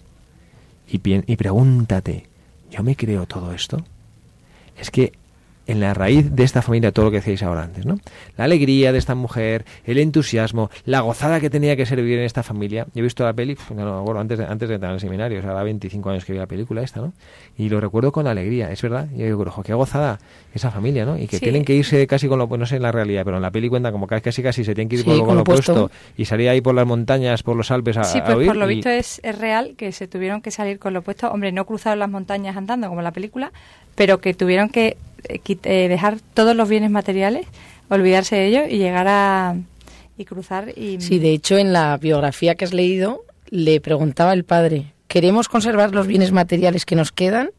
[0.88, 2.26] Y, y pregúntate,
[2.72, 3.86] ¿yo me creo todo esto?
[4.76, 5.14] Es que
[5.68, 7.98] en la raíz de esta familia todo lo que decíais ahora antes, ¿no?
[8.38, 12.26] La alegría de esta mujer, el entusiasmo, la gozada que tenía que ser vivir en
[12.26, 12.86] esta familia.
[12.94, 15.64] Yo he visto la peli, bueno, antes de, antes de entrar al seminario, o sea,
[15.64, 17.14] 25 años que vi la película esta, ¿no?
[17.58, 19.08] Y lo recuerdo con alegría, es verdad.
[19.14, 20.20] Y yo digo, qué gozada
[20.54, 21.18] esa familia, ¿no?
[21.18, 23.44] Y que tienen que irse casi con lo, no sé en la realidad, pero en
[23.44, 26.50] la peli cuenta como casi casi se tienen que ir con, lo opuesto y salir
[26.50, 29.38] ahí por las montañas, por los Alpes a Sí, pues por lo visto es, es
[29.38, 31.30] real que se tuvieron que salir con lo opuesto.
[31.32, 33.52] Hombre, no cruzaron las montañas andando como en la película,
[33.96, 34.98] pero que tuvieron que
[35.30, 37.48] eh, eh, dejar todos los bienes materiales,
[37.90, 39.56] olvidarse de ellos y llegar a
[40.18, 44.44] y cruzar y Sí, de hecho en la biografía que has leído le preguntaba el
[44.44, 47.52] padre, ¿queremos conservar los bienes materiales que nos quedan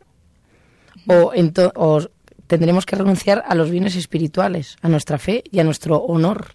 [1.07, 1.33] o,
[1.75, 2.01] o
[2.47, 6.55] tendremos que renunciar a los bienes espirituales, a nuestra fe y a nuestro honor?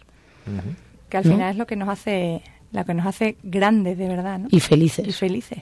[1.10, 4.39] Que al final es lo que nos hace lo que nos hace grandes de verdad,
[4.39, 4.47] ¿no?
[4.50, 5.08] Y felices.
[5.08, 5.60] Y felices.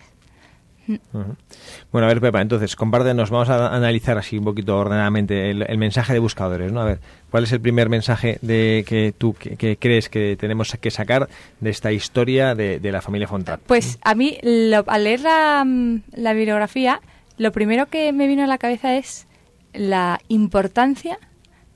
[1.91, 6.13] Bueno, a ver, Pepa, entonces, compártenos, vamos a analizar así un poquito ordenadamente el, mensaje
[6.13, 6.81] de buscadores, ¿no?
[6.81, 6.99] A ver,
[7.29, 11.69] ¿cuál es el primer mensaje de que tú que, crees que tenemos que sacar de
[11.69, 13.59] esta historia de, la familia Fontán?
[13.67, 17.01] Pues a mí, al leer la, mm, la bibliografía,
[17.37, 19.27] lo primero que me vino a la cabeza es
[19.73, 21.19] la importancia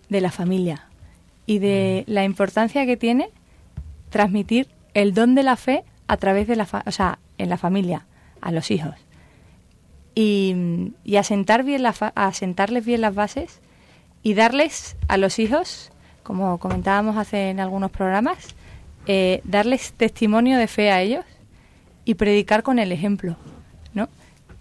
[0.09, 0.87] de la familia
[1.45, 3.29] y de la importancia que tiene
[4.09, 8.05] transmitir el don de la fe a través de la, o sea, en la familia
[8.43, 8.93] a los hijos.
[10.15, 13.61] Y, y asentar bien asentarles bien las bases
[14.21, 18.55] y darles a los hijos, como comentábamos hace en algunos programas,
[19.07, 21.25] eh, darles testimonio de fe a ellos
[22.05, 23.37] y predicar con el ejemplo,
[23.93, 24.09] ¿no?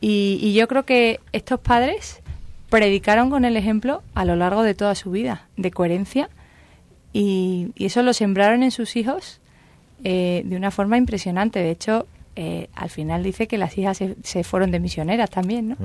[0.00, 2.22] Y, yo creo que estos padres
[2.70, 6.30] predicaron con el ejemplo a lo largo de toda su vida, de coherencia,
[7.12, 9.40] y, y eso lo sembraron en sus hijos
[10.02, 11.60] eh, de una forma impresionante.
[11.60, 15.76] De hecho, eh, al final dice que las hijas se, fueron de misioneras también, ¿no?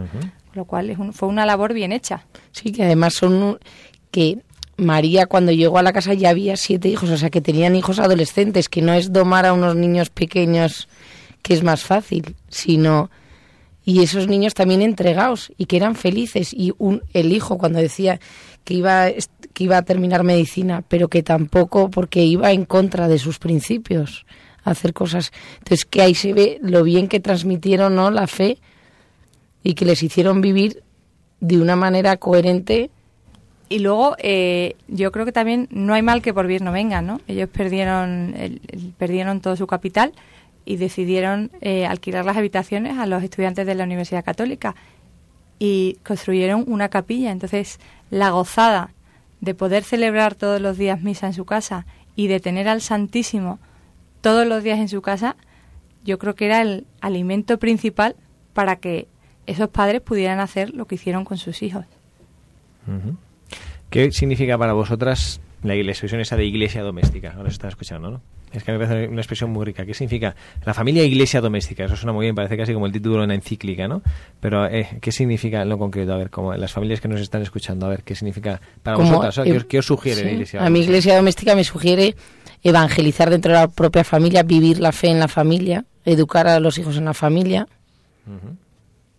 [0.53, 2.25] Lo cual es fue una labor bien hecha.
[2.51, 3.59] Sí, que además son
[4.11, 4.39] que
[4.77, 7.99] María cuando llegó a la casa ya había siete hijos, o sea que tenían hijos
[7.99, 10.87] adolescentes, que no es domar a unos niños pequeños
[11.41, 13.09] que es más fácil, sino
[13.83, 18.19] y esos niños también entregados y que eran felices y un, el hijo cuando decía
[18.63, 19.07] que iba
[19.53, 24.25] que iba a terminar medicina, pero que tampoco porque iba en contra de sus principios
[24.71, 25.31] hacer cosas.
[25.59, 28.11] Entonces, que ahí se ve lo bien que transmitieron ¿no?
[28.11, 28.57] la fe
[29.63, 30.83] y que les hicieron vivir
[31.39, 32.89] de una manera coherente.
[33.69, 37.01] Y luego, eh, yo creo que también no hay mal que por bien no venga,
[37.01, 37.19] ¿no?
[37.27, 38.33] Ellos perdieron,
[38.97, 40.13] perdieron todo su capital
[40.63, 44.75] y decidieron eh, alquilar las habitaciones a los estudiantes de la Universidad Católica
[45.59, 47.31] y construyeron una capilla.
[47.31, 48.91] Entonces, la gozada
[49.41, 53.59] de poder celebrar todos los días misa en su casa y de tener al Santísimo
[54.21, 55.35] todos los días en su casa,
[56.03, 58.15] yo creo que era el alimento principal
[58.53, 59.07] para que
[59.45, 61.85] esos padres pudieran hacer lo que hicieron con sus hijos.
[63.89, 67.33] ¿Qué significa para vosotras la, expresión esa de iglesia doméstica?
[67.35, 68.21] Ahora se está escuchando, ¿no?
[68.51, 69.85] Es que me parece una expresión muy rica.
[69.85, 70.33] ¿Qué significa?
[70.63, 71.83] La familia iglesia doméstica.
[71.83, 74.01] Eso suena muy bien, parece casi como el título de una encíclica, ¿no?
[74.39, 76.13] Pero, eh, ¿qué significa en lo concreto?
[76.13, 79.39] A ver, como las familias que nos están escuchando, a ver, ¿qué significa para vosotras?
[79.67, 82.15] ¿qué, os, sugiere la iglesia A mi iglesia doméstica me sugiere
[82.67, 86.77] evangelizar dentro de la propia familia, vivir la fe en la familia, educar a los
[86.77, 87.67] hijos en la familia.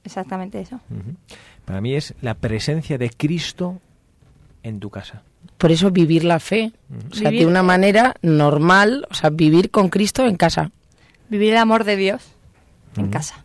[0.05, 0.81] Exactamente eso.
[1.65, 3.81] Para mí es la presencia de Cristo
[4.63, 5.23] en tu casa.
[5.57, 6.73] Por eso vivir la fe,
[7.11, 10.71] o sea, de una manera normal, o sea, vivir con Cristo en casa.
[11.29, 12.23] Vivir el amor de Dios
[12.97, 13.45] en casa.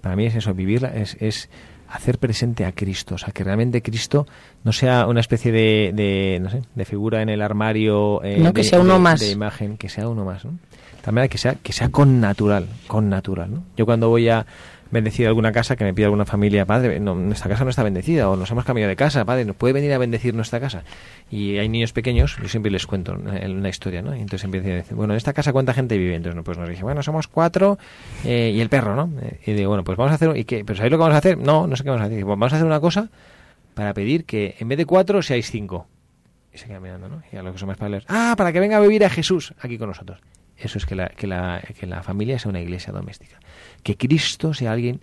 [0.00, 1.48] Para mí es eso, vivir es, es
[1.90, 4.26] hacer presente a Cristo, o sea, que realmente Cristo
[4.64, 8.52] no sea una especie de, de no sé, de figura en el armario, eh, no,
[8.52, 9.20] que sea uno más.
[9.20, 10.58] de imagen, que sea uno más, ¿no?
[11.02, 13.62] También que sea que sea con natural, con natural, ¿no?
[13.76, 14.44] Yo cuando voy a
[14.90, 18.28] bendecir alguna casa, que me pide alguna familia, padre, no, nuestra casa no está bendecida,
[18.28, 20.84] o nos hemos cambiado de casa, padre, ¿nos puede venir a bendecir nuestra casa?
[21.30, 24.14] Y hay niños pequeños, yo siempre les cuento una historia, ¿no?
[24.14, 26.14] Y entonces empiezan a decir, bueno, ¿en esta casa cuánta gente vive?
[26.14, 27.78] Entonces pues nos dice, bueno, somos cuatro
[28.24, 29.10] eh, y el perro, ¿no?
[29.46, 30.64] Y digo, bueno, pues vamos a hacer, ¿y qué?
[30.64, 31.38] ¿Pero sabéis lo que vamos a hacer?
[31.38, 32.24] No, no sé qué vamos a hacer.
[32.24, 33.10] vamos a hacer una cosa
[33.74, 35.86] para pedir que en vez de cuatro seáis cinco.
[36.52, 37.22] Y se queda mirando, ¿no?
[37.30, 39.54] Y a los que son más padres, ah, para que venga a vivir a Jesús
[39.60, 40.20] aquí con nosotros.
[40.56, 43.38] Eso es que la, que la, que la familia sea una iglesia doméstica.
[43.88, 45.00] Que Cristo sea alguien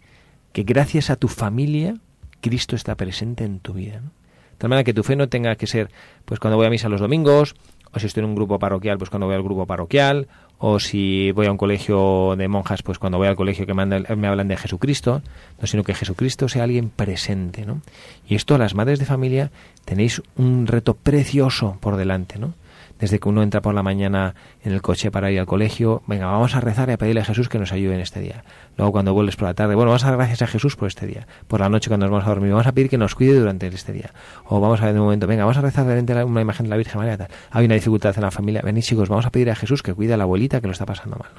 [0.54, 1.96] que gracias a tu familia
[2.40, 3.96] Cristo está presente en tu vida.
[3.96, 5.90] De tal manera que tu fe no tenga que ser,
[6.24, 7.56] pues cuando voy a misa los domingos,
[7.92, 10.28] o si estoy en un grupo parroquial, pues cuando voy al grupo parroquial,
[10.60, 13.88] o si voy a un colegio de monjas, pues cuando voy al colegio que me,
[13.88, 15.24] me hablan de Jesucristo,
[15.60, 17.82] no, sino que Jesucristo sea alguien presente, ¿no?
[18.30, 19.50] Y esto, las madres de familia,
[19.84, 22.54] tenéis un reto precioso por delante, ¿no?
[23.00, 26.28] Desde que uno entra por la mañana en el coche para ir al colegio, venga,
[26.28, 28.44] vamos a rezar y a pedirle a Jesús que nos ayude en este día.
[28.78, 31.06] Luego cuando vuelves por la tarde, bueno, vamos a dar gracias a Jesús por este
[31.06, 31.28] día.
[31.48, 33.68] Por la noche cuando nos vamos a dormir, vamos a pedir que nos cuide durante
[33.68, 34.12] este día.
[34.46, 36.66] O vamos a ver en un momento, venga, vamos a rezar delante de una imagen
[36.66, 37.28] de la Virgen María.
[37.52, 40.14] Hay una dificultad en la familia, venid chicos, vamos a pedir a Jesús que cuide
[40.14, 41.32] a la abuelita que lo está pasando mal.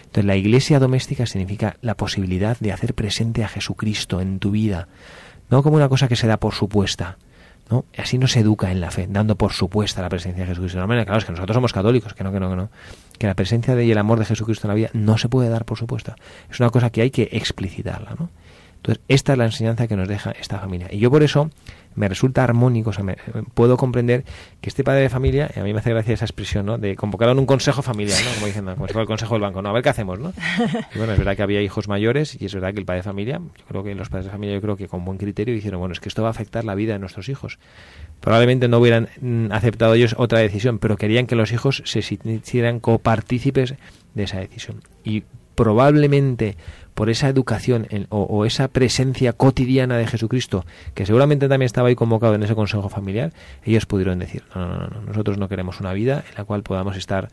[0.00, 4.88] Entonces la iglesia doméstica significa la posibilidad de hacer presente a Jesucristo en tu vida,
[5.50, 7.16] no como una cosa que se da por supuesta,
[7.70, 7.84] ¿no?
[7.96, 10.78] Así no se educa en la fe, dando por supuesta la presencia de Jesucristo.
[10.78, 12.70] No, claro, es que nosotros somos católicos, que no, que no, que no.
[13.18, 15.48] Que la presencia de y el amor de Jesucristo en la vida no se puede
[15.48, 16.16] dar por supuesta.
[16.50, 18.30] Es una cosa que hay que explicitarla, ¿no?
[18.78, 20.88] Entonces, esta es la enseñanza que nos deja esta familia.
[20.90, 21.50] Y yo por eso
[21.98, 23.04] me resulta armónico, o sea,
[23.54, 24.24] puedo comprender
[24.60, 26.78] que este padre de familia, y a mí me hace gracia esa expresión, ¿no?
[26.78, 28.34] De convocar en un consejo familiar, ¿no?
[28.34, 30.32] Como diciendo, como si fuera el consejo del banco, no, a ver qué hacemos, ¿no?
[30.94, 33.02] Y bueno, es verdad que había hijos mayores y es verdad que el padre de
[33.02, 35.80] familia, yo creo que los padres de familia, yo creo que con buen criterio dijeron,
[35.80, 37.58] bueno, es que esto va a afectar la vida de nuestros hijos.
[38.20, 42.78] Probablemente no hubieran mm, aceptado ellos otra decisión, pero querían que los hijos se hicieran
[42.78, 43.74] copartícipes
[44.14, 44.82] de esa decisión.
[45.02, 45.24] Y
[45.58, 46.56] probablemente
[46.98, 52.34] por esa educación o, esa presencia cotidiana de Jesucristo, que seguramente también estaba ahí convocado
[52.34, 53.32] en ese consejo familiar,
[53.62, 56.96] ellos pudieron decir, no, no, no, nosotros no queremos una vida en la cual podamos
[56.96, 57.28] estar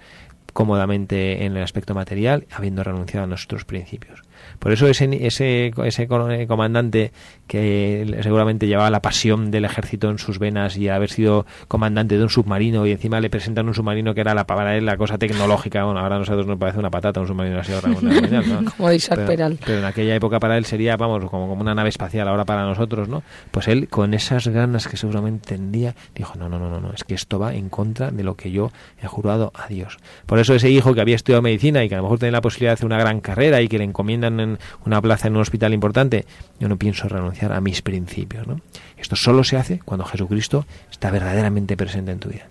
[0.54, 4.22] cómodamente en el aspecto material, habiendo renunciado a nuestros principios.
[4.60, 6.08] Por eso ese, ese, ese
[6.48, 7.12] comandante
[7.48, 12.24] que seguramente llevaba la pasión del ejército en sus venas y haber sido comandante de
[12.24, 15.18] un submarino y encima le presentan un submarino que era la, para él la cosa
[15.18, 18.72] tecnológica, bueno, ahora a nosotros nos parece una patata un submarino así ahora, ¿no?
[18.78, 19.60] como Isaac pero, Peral.
[19.64, 22.64] Pero en aquella época para él sería, vamos, como, como una nave espacial ahora para
[22.64, 23.22] nosotros, ¿no?
[23.52, 27.04] Pues él con esas ganas que seguramente tendría, dijo, no, no, no, no, no, es
[27.04, 29.98] que esto va en contra de lo que yo he jurado a Dios.
[30.26, 32.42] Por eso ese hijo que había estudiado medicina y que a lo mejor tenía la
[32.42, 35.42] posibilidad de hacer una gran carrera y que le encomiendan en una plaza en un
[35.42, 36.26] hospital importante,
[36.60, 38.48] yo no pienso renunciar a mis principios.
[38.48, 38.62] ¿no?
[38.98, 42.48] Esto solo se hace cuando Jesucristo está verdaderamente presente en tu vida.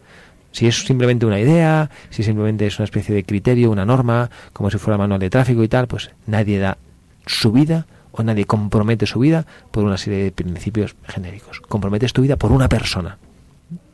[0.52, 4.70] Si es simplemente una idea, si simplemente es una especie de criterio, una norma, como
[4.70, 6.78] si fuera manual de tráfico y tal, pues nadie da
[7.26, 11.60] su vida o nadie compromete su vida por una serie de principios genéricos.
[11.60, 13.18] Comprometes tu vida por una persona.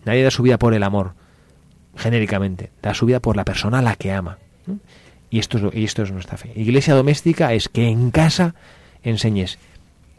[0.05, 1.15] Nadie da su vida por el amor,
[1.97, 2.71] genéricamente.
[2.83, 4.37] Da su vida por la persona a la que ama.
[5.31, 6.53] Y esto es, y esto es nuestra fe.
[6.55, 8.55] Iglesia doméstica es que en casa
[9.03, 9.59] enseñes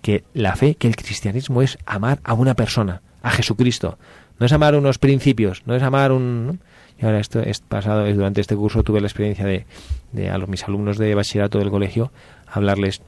[0.01, 3.97] que la fe, que el cristianismo es amar a una persona, a Jesucristo.
[4.39, 6.59] No es amar unos principios, no es amar un...
[6.99, 9.65] Y ahora esto es pasado, durante este curso tuve la experiencia de,
[10.11, 12.11] de a los, mis alumnos de bachillerato del colegio
[12.47, 13.01] hablarles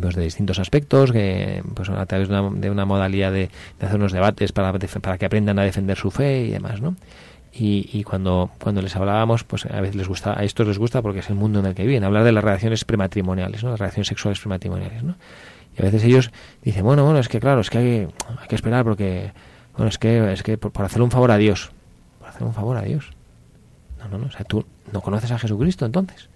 [0.00, 3.86] pues, de distintos aspectos, que, pues, a través de una, de una modalidad de, de,
[3.86, 6.96] hacer unos debates para, para que aprendan a defender su fe y demás, ¿no?
[7.52, 11.00] Y, y, cuando, cuando les hablábamos, pues a veces les gusta, a estos les gusta
[11.00, 13.70] porque es el mundo en el que viven, hablar de las relaciones prematrimoniales, ¿no?
[13.70, 15.14] las relaciones sexuales prematrimoniales, ¿no?
[15.76, 16.30] Y a veces ellos
[16.62, 18.08] dicen, bueno, bueno, es que claro, es que hay,
[18.48, 19.32] que esperar porque,
[19.76, 21.70] bueno, es que, es que por, hacerle un favor a Dios,
[22.18, 23.10] por hacer un favor a Dios.
[23.98, 26.28] No, no, no, o sea, tú no conoces a Jesucristo entonces.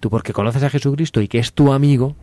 [0.00, 2.14] Tú porque conoces a Jesucristo y que es tu amigo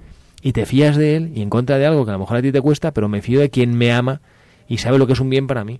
[0.41, 2.41] y te fías de él y en contra de algo que a lo mejor a
[2.41, 4.21] ti te cuesta, pero me fío de quien me ama
[4.67, 5.80] y sabe lo que es un bien para mí.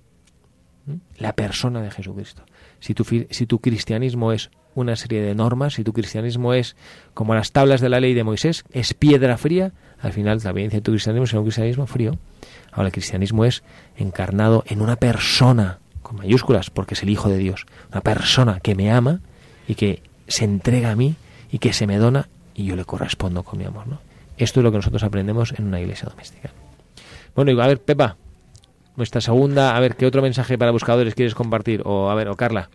[1.18, 2.42] La persona de Jesucristo
[2.82, 6.74] si tu, si tu cristianismo es una serie de normas, si tu cristianismo es
[7.14, 10.78] como las tablas de la ley de Moisés, es piedra fría, al final la evidencia
[10.78, 12.18] de tu cristianismo es un cristianismo frío.
[12.72, 13.62] Ahora el cristianismo es
[13.96, 18.74] encarnado en una persona, con mayúsculas, porque es el Hijo de Dios, una persona que
[18.74, 19.20] me ama
[19.68, 21.14] y que se entrega a mí
[21.50, 23.84] y que se me dona y yo le correspondo con mi amor.
[24.38, 26.50] Esto es lo que nosotros aprendemos en una iglesia doméstica.
[27.34, 28.16] Bueno, y a ver, Pepa,
[28.96, 31.82] nuestra segunda, a ver, ¿qué otro mensaje para buscadores quieres compartir?
[31.84, 32.70] O a ver, o Carla.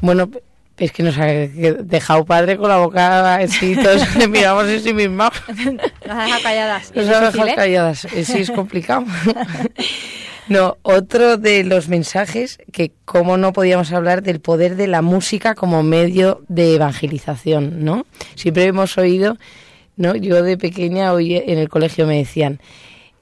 [0.00, 0.28] Bueno,
[0.76, 5.30] es que nos ha dejado padre con la boca así, todos miramos en sí mismos.
[5.48, 6.92] Nos ha dejado calladas.
[6.94, 7.54] Nos ha dejado ¿eh?
[7.54, 9.04] calladas, sí, es complicado.
[10.46, 15.54] No, otro de los mensajes que cómo no podíamos hablar del poder de la música
[15.54, 18.04] como medio de evangelización, ¿no?
[18.34, 19.38] Siempre hemos oído,
[19.96, 20.14] ¿no?
[20.14, 22.60] Yo de pequeña hoy en el colegio me decían,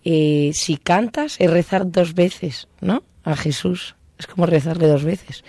[0.05, 3.05] eh, si cantas es rezar dos veces, ¿no?
[3.22, 3.94] A Jesús.
[4.18, 5.44] Es como rezarle dos veces.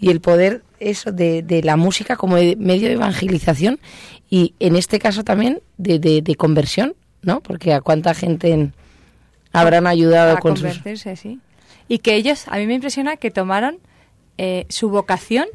[0.00, 3.78] Y el poder eso de, de la música como medio de evangelización
[4.30, 7.40] y en este caso también de, de, conversión, ¿no?
[7.40, 8.70] Porque a cuánta gente
[9.52, 11.40] habrán ayudado a con convertirse, sí.
[11.88, 13.78] Y que ellos, a mí me impresiona que tomaron
[14.36, 15.46] eh, su vocación,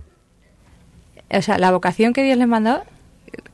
[1.29, 2.81] o sea, la vocación que Dios les mandó,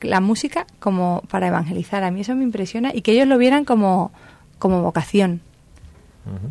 [0.01, 2.03] la música, como para evangelizar.
[2.03, 4.11] A mí eso me impresiona y que ellos lo vieran como
[4.59, 5.41] como vocación.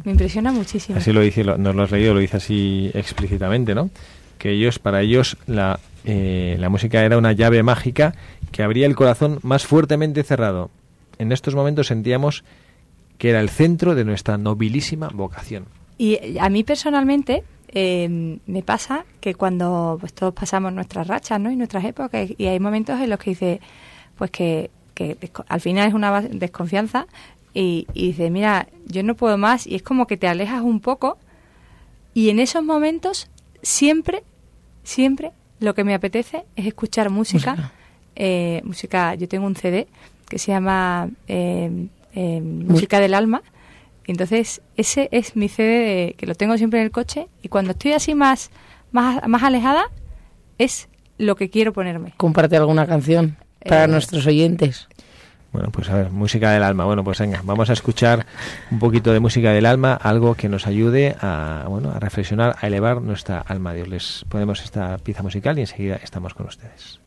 [0.05, 0.99] Me impresiona muchísimo.
[0.99, 3.91] Así lo dice, nos lo has leído, lo dice así explícitamente, ¿no?
[4.39, 8.15] Que ellos, para ellos, la, eh, la música era una llave mágica
[8.53, 10.71] que abría el corazón más fuertemente cerrado.
[11.19, 12.45] En estos momentos sentíamos
[13.19, 15.67] que era el centro de nuestra nobilísima vocación.
[15.99, 21.51] Y a mí personalmente, eh, me pasa que cuando pues todos pasamos nuestras rachas, ¿no?
[21.51, 23.61] Y nuestras épocas, y hay momentos en los que dice,
[24.17, 25.17] pues que, que
[25.49, 27.07] al final es una desconfianza
[27.53, 30.81] y, y dice, mira, yo no puedo más, y es como que te alejas un
[30.81, 31.19] poco,
[32.15, 33.29] y en esos momentos
[33.63, 34.23] siempre,
[34.83, 37.53] siempre lo que me apetece es escuchar música.
[37.53, 37.73] Música.
[38.21, 39.87] eh, música, yo tengo un CD
[40.29, 43.43] que se llama eh, eh, Música del Alma.
[44.07, 47.49] Y entonces ese es mi CD de- que lo tengo siempre en el coche y
[47.49, 48.51] cuando estoy así más,
[48.91, 49.85] más, más alejada
[50.59, 50.89] es
[51.19, 52.13] lo que quiero ponerme.
[52.17, 53.37] Comparte alguna canción
[53.69, 54.89] para Eh, nuestros oyentes.
[55.53, 56.85] Bueno, pues a ver, música del alma.
[56.85, 58.27] Bueno, pues venga, vamos a escuchar
[58.71, 62.67] un poquito de música del alma, algo que nos ayude a, bueno, a reflexionar, a
[62.67, 63.89] elevar nuestra alma Dios.
[63.89, 67.01] Les ponemos esta pieza musical y enseguida estamos con ustedes.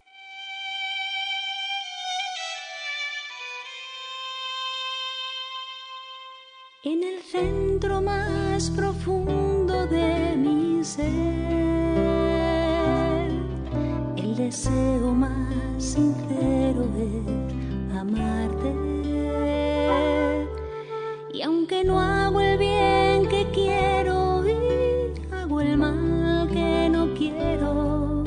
[21.42, 28.24] Y aunque no hago el bien que quiero y hago el mal que no quiero,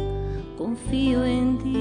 [0.59, 1.74] confío en ti,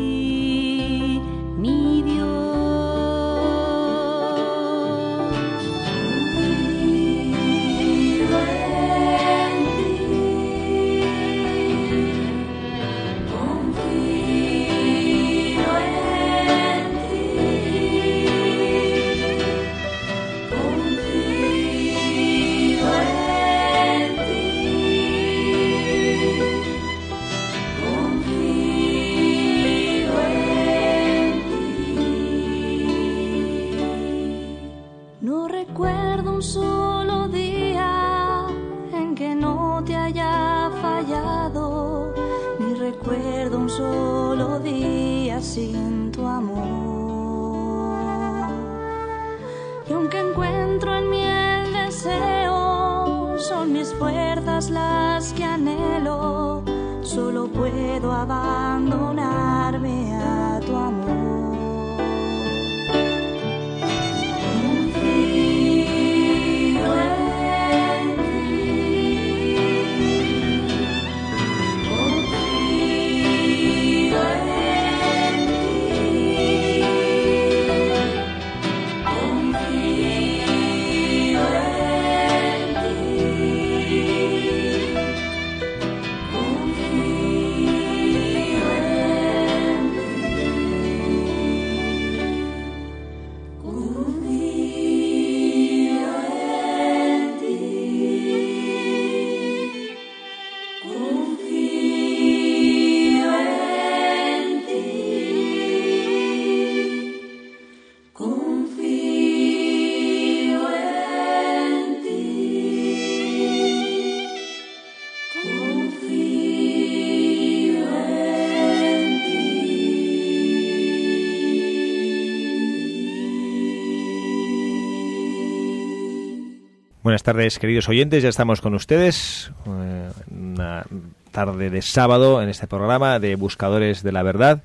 [127.14, 128.24] Buenas tardes, queridos oyentes.
[128.24, 129.52] Ya estamos con ustedes.
[129.68, 130.84] eh, Una
[131.32, 134.64] tarde de sábado en este programa de Buscadores de la Verdad.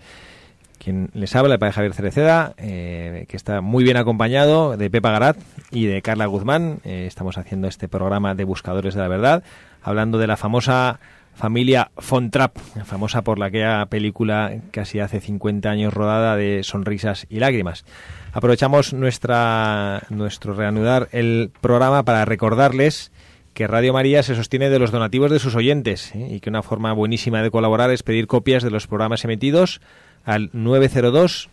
[0.82, 5.10] Quien les habla, el padre Javier Cereceda, eh, que está muy bien acompañado de Pepa
[5.10, 5.36] Garat
[5.70, 6.78] y de Carla Guzmán.
[6.84, 9.42] Eh, estamos haciendo este programa de Buscadores de la Verdad,
[9.82, 11.00] hablando de la famosa
[11.38, 17.38] familia Fontrap, famosa por la aquella película casi hace 50 años rodada de Sonrisas y
[17.38, 17.84] Lágrimas.
[18.32, 23.12] Aprovechamos nuestra, nuestro reanudar el programa para recordarles
[23.54, 26.28] que Radio María se sostiene de los donativos de sus oyentes ¿eh?
[26.32, 29.80] y que una forma buenísima de colaborar es pedir copias de los programas emitidos
[30.24, 31.50] al 902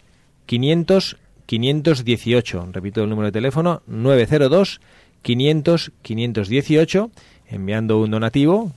[0.48, 2.70] 500 518.
[2.72, 4.82] Repito el número de teléfono 902
[5.22, 7.12] 500 518
[7.48, 8.72] enviando un donativo,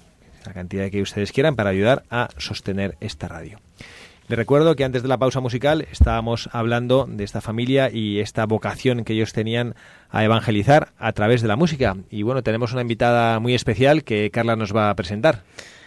[0.48, 3.60] la cantidad que ustedes quieran para ayudar a sostener esta radio.
[4.28, 8.44] Les recuerdo que antes de la pausa musical estábamos hablando de esta familia y esta
[8.46, 9.74] vocación que ellos tenían
[10.10, 11.96] a evangelizar a través de la música.
[12.10, 15.44] Y bueno, tenemos una invitada muy especial que Carla nos va a presentar.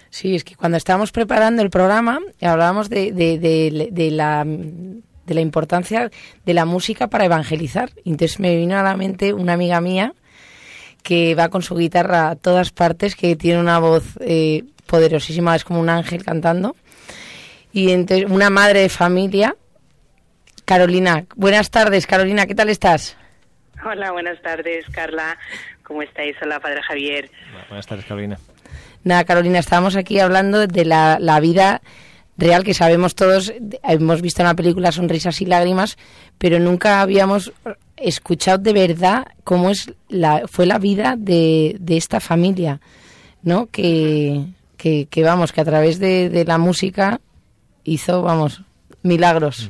[0.09, 5.33] Sí, es que cuando estábamos preparando el programa hablábamos de, de, de, de la de
[5.35, 6.11] la importancia
[6.45, 7.91] de la música para evangelizar.
[8.05, 10.13] Entonces me vino a la mente una amiga mía
[11.03, 15.63] que va con su guitarra a todas partes, que tiene una voz eh, poderosísima, es
[15.63, 16.75] como un ángel cantando.
[17.73, 19.55] Y entonces una madre de familia,
[20.65, 21.25] Carolina.
[21.35, 23.17] Buenas tardes, Carolina, ¿qué tal estás?
[23.83, 25.37] Hola, buenas tardes, Carla.
[25.83, 26.35] ¿Cómo estáis?
[26.41, 27.29] Hola, Padre Javier.
[27.67, 28.37] Buenas tardes, Carolina.
[29.03, 31.81] Nada, Carolina, estábamos aquí hablando de la, la vida
[32.37, 35.97] real que sabemos todos, hemos visto en la película Sonrisas y Lágrimas,
[36.37, 37.53] pero nunca habíamos
[38.03, 42.79] escuchado de verdad cómo es la, fue la vida de, de esta familia,
[43.43, 43.67] ¿no?
[43.71, 44.45] Que,
[44.77, 47.19] que, que vamos, que a través de, de la música
[47.83, 48.61] hizo, vamos,
[49.03, 49.69] milagros.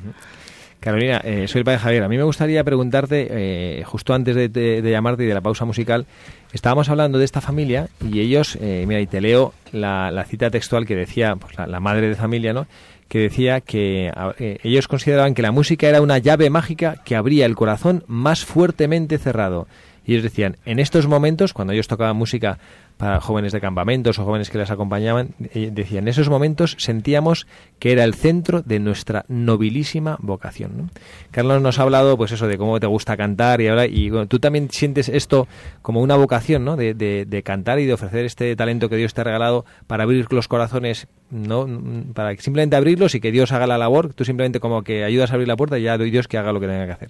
[0.79, 2.03] Carolina, eh, soy el padre Javier.
[2.03, 5.63] A mí me gustaría preguntarte, eh, justo antes de, de- llamarte y de la pausa
[5.63, 6.07] musical,
[6.53, 10.49] estábamos hablando de esta familia y ellos, eh, mira, y te leo la, la cita
[10.49, 12.65] textual que decía pues, la madre de familia, ¿no?
[13.12, 14.09] Que decía que
[14.39, 18.45] eh, ellos consideraban que la música era una llave mágica que abría el corazón más
[18.45, 19.68] fuertemente cerrado.
[20.05, 22.57] Y ellos decían, en estos momentos, cuando ellos tocaban música
[23.02, 27.47] para jóvenes de campamentos o jóvenes que les acompañaban, eh, decían, en esos momentos sentíamos
[27.80, 30.72] que era el centro de nuestra nobilísima vocación.
[30.78, 30.89] ¿no?
[31.32, 34.28] Carlos nos ha hablado, pues eso, de cómo te gusta cantar y ahora, y bueno,
[34.28, 35.47] tú también sientes esto
[35.82, 36.78] como una vocación, ¿no?
[36.78, 40.04] De, de- de cantar y de ofrecer este talento que Dios te ha regalado para
[40.04, 41.68] abrir los corazones, ¿no?
[42.14, 45.34] Para simplemente abrirlos y que Dios haga la labor, tú simplemente como que ayudas a
[45.34, 47.10] abrir la puerta y ya doy Dios que haga lo que tenga que hacer.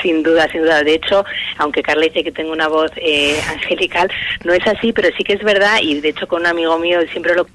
[0.00, 0.82] Sin duda, sin duda.
[0.82, 1.24] De hecho,
[1.58, 4.10] aunque Carla dice que tengo una voz eh, angelical,
[4.44, 7.00] no es así, pero sí que es verdad, y de hecho con un amigo mío
[7.10, 7.46] siempre lo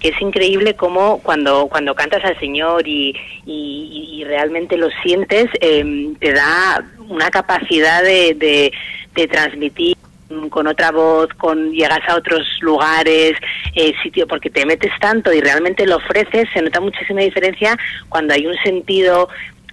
[0.00, 5.46] que es increíble cómo cuando, cuando cantas al Señor y, y- y realmente lo sientes,
[5.62, 8.70] eh, te da una capacidad de, de,
[9.14, 9.96] de transmitir
[10.50, 13.32] con otra voz, con llegas a otros lugares,
[13.74, 17.76] eh, sitio, porque te metes tanto y realmente lo ofreces, se nota muchísima diferencia
[18.10, 19.28] cuando hay un sentido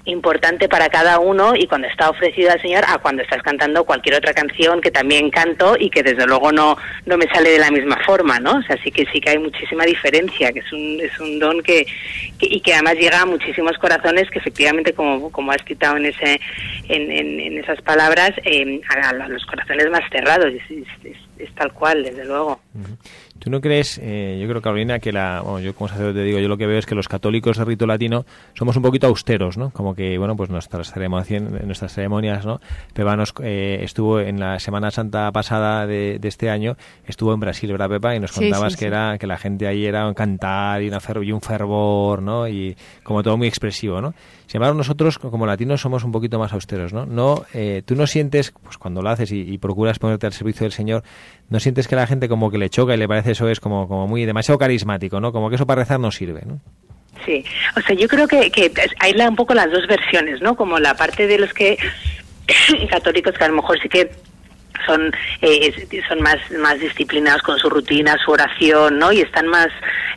[0.07, 4.15] importante para cada uno y cuando está ofrecido al Señor a cuando estás cantando cualquier
[4.15, 7.69] otra canción que también canto y que desde luego no, no me sale de la
[7.71, 8.57] misma forma, ¿no?
[8.57, 11.61] O sea, sí que sí que hay muchísima diferencia, que es un, es un don
[11.61, 11.85] que,
[12.39, 16.39] y que además llega a muchísimos corazones que efectivamente, como, como has citado en ese
[16.87, 20.71] en, en, esas palabras, eh, a, los corazones más cerrados, es-
[21.03, 22.59] es- es tal cual, desde luego.
[23.47, 26.37] ¿Tú no crees, eh, yo creo, Carolina, que la, bueno, yo como sacerdote te digo,
[26.39, 28.25] yo lo que veo es que los católicos de rito latino
[28.55, 29.69] somos un poquito austeros, ¿no?
[29.69, 32.59] Como que, bueno, pues nuestras ceremonias, nuestras ceremonias ¿no?
[32.93, 36.75] Pepa nos, eh, estuvo en la Semana Santa pasada de, de este año,
[37.05, 38.15] estuvo en Brasil, ¿verdad, Pepa?
[38.15, 38.87] Y nos Sí, contabas sí, que sí.
[38.87, 42.49] era que la gente ahí era un cantar y, una fer- y un fervor, ¿no?
[42.49, 44.13] Y como todo muy expresivo, ¿no?
[44.47, 47.05] Sin embargo, nosotros como latinos somos un poquito más austeros, ¿no?
[47.05, 50.71] no eh, tú no sientes, pues cuando lo haces y, procuras ponerte al servicio del
[50.71, 51.03] Señor,
[51.49, 53.87] no sientes que la gente como que le choca y le parece eso es como,
[53.87, 55.31] como muy demasiado carismático, ¿no?
[55.33, 56.59] Como que eso para rezar no sirve, ¿no?
[57.25, 57.43] Sí,
[57.75, 60.55] o sea, yo creo que, que hay la- un poco las dos versiones, ¿no?
[60.55, 61.77] Como la parte de los que
[62.89, 64.11] católicos que a lo mejor sí que
[64.85, 65.11] son
[65.41, 69.11] eh, son más más disciplinados con su rutina, su oración, ¿no?
[69.11, 69.69] Y están más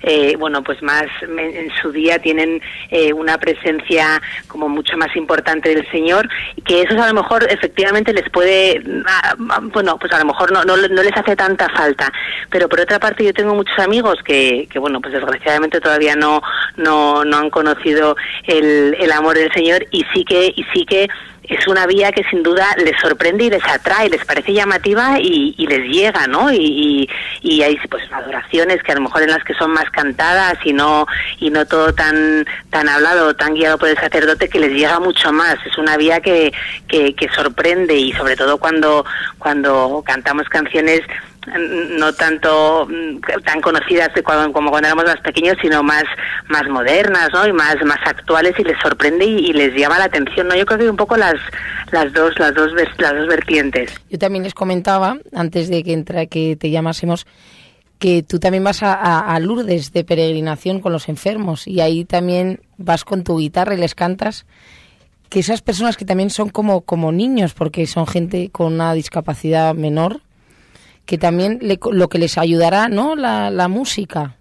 [0.03, 5.75] eh, bueno, pues más en su día tienen eh, una presencia como mucho más importante
[5.75, 6.29] del Señor,
[6.65, 10.53] que eso a lo mejor efectivamente les puede ah, ah, bueno, pues a lo mejor
[10.53, 12.11] no, no, no les hace tanta falta,
[12.49, 16.41] pero por otra parte yo tengo muchos amigos que, que bueno, pues desgraciadamente todavía no
[16.77, 21.09] no no han conocido el, el amor del Señor y sí que y sí que
[21.51, 25.55] es una vía que sin duda les sorprende y les atrae, les parece llamativa y,
[25.59, 26.53] y les llega, ¿no?
[26.53, 27.09] Y,
[27.43, 30.73] y, hay pues adoraciones que a lo mejor en las que son más cantadas y
[30.73, 31.07] no
[31.41, 35.33] y no todo tan tan hablado, tan guiado por el sacerdote que les llega mucho
[35.33, 35.57] más.
[35.67, 36.53] Es una vía que,
[36.89, 39.05] que, que sorprende y sobre todo cuando
[39.39, 41.01] cuando cantamos canciones
[41.99, 46.05] no tanto mm, tan conocidas cuando- como cuando éramos más pequeños, sino más
[46.49, 47.47] más modernas, ¿no?
[47.47, 50.55] Y más más actuales y les sorprende y, les llama la atención, ¿no?
[50.57, 51.37] Yo creo que un poco las
[51.93, 53.93] las dos las dos las dos vertientes.
[54.11, 57.27] Yo también les comentaba, antes de que, entra, que te llamásemos,
[57.99, 62.05] que tú también vas a, a- a Lourdes de peregrinación con los enfermos y ahí
[62.05, 64.47] también vas con tu guitarra y les cantas.
[65.31, 69.75] Que esas personas que también son como, como niños, porque son gente con una discapacidad
[69.75, 70.21] menor,
[71.11, 73.17] que también le- lo que les ayudará, ¿no?
[73.17, 74.37] La, la música.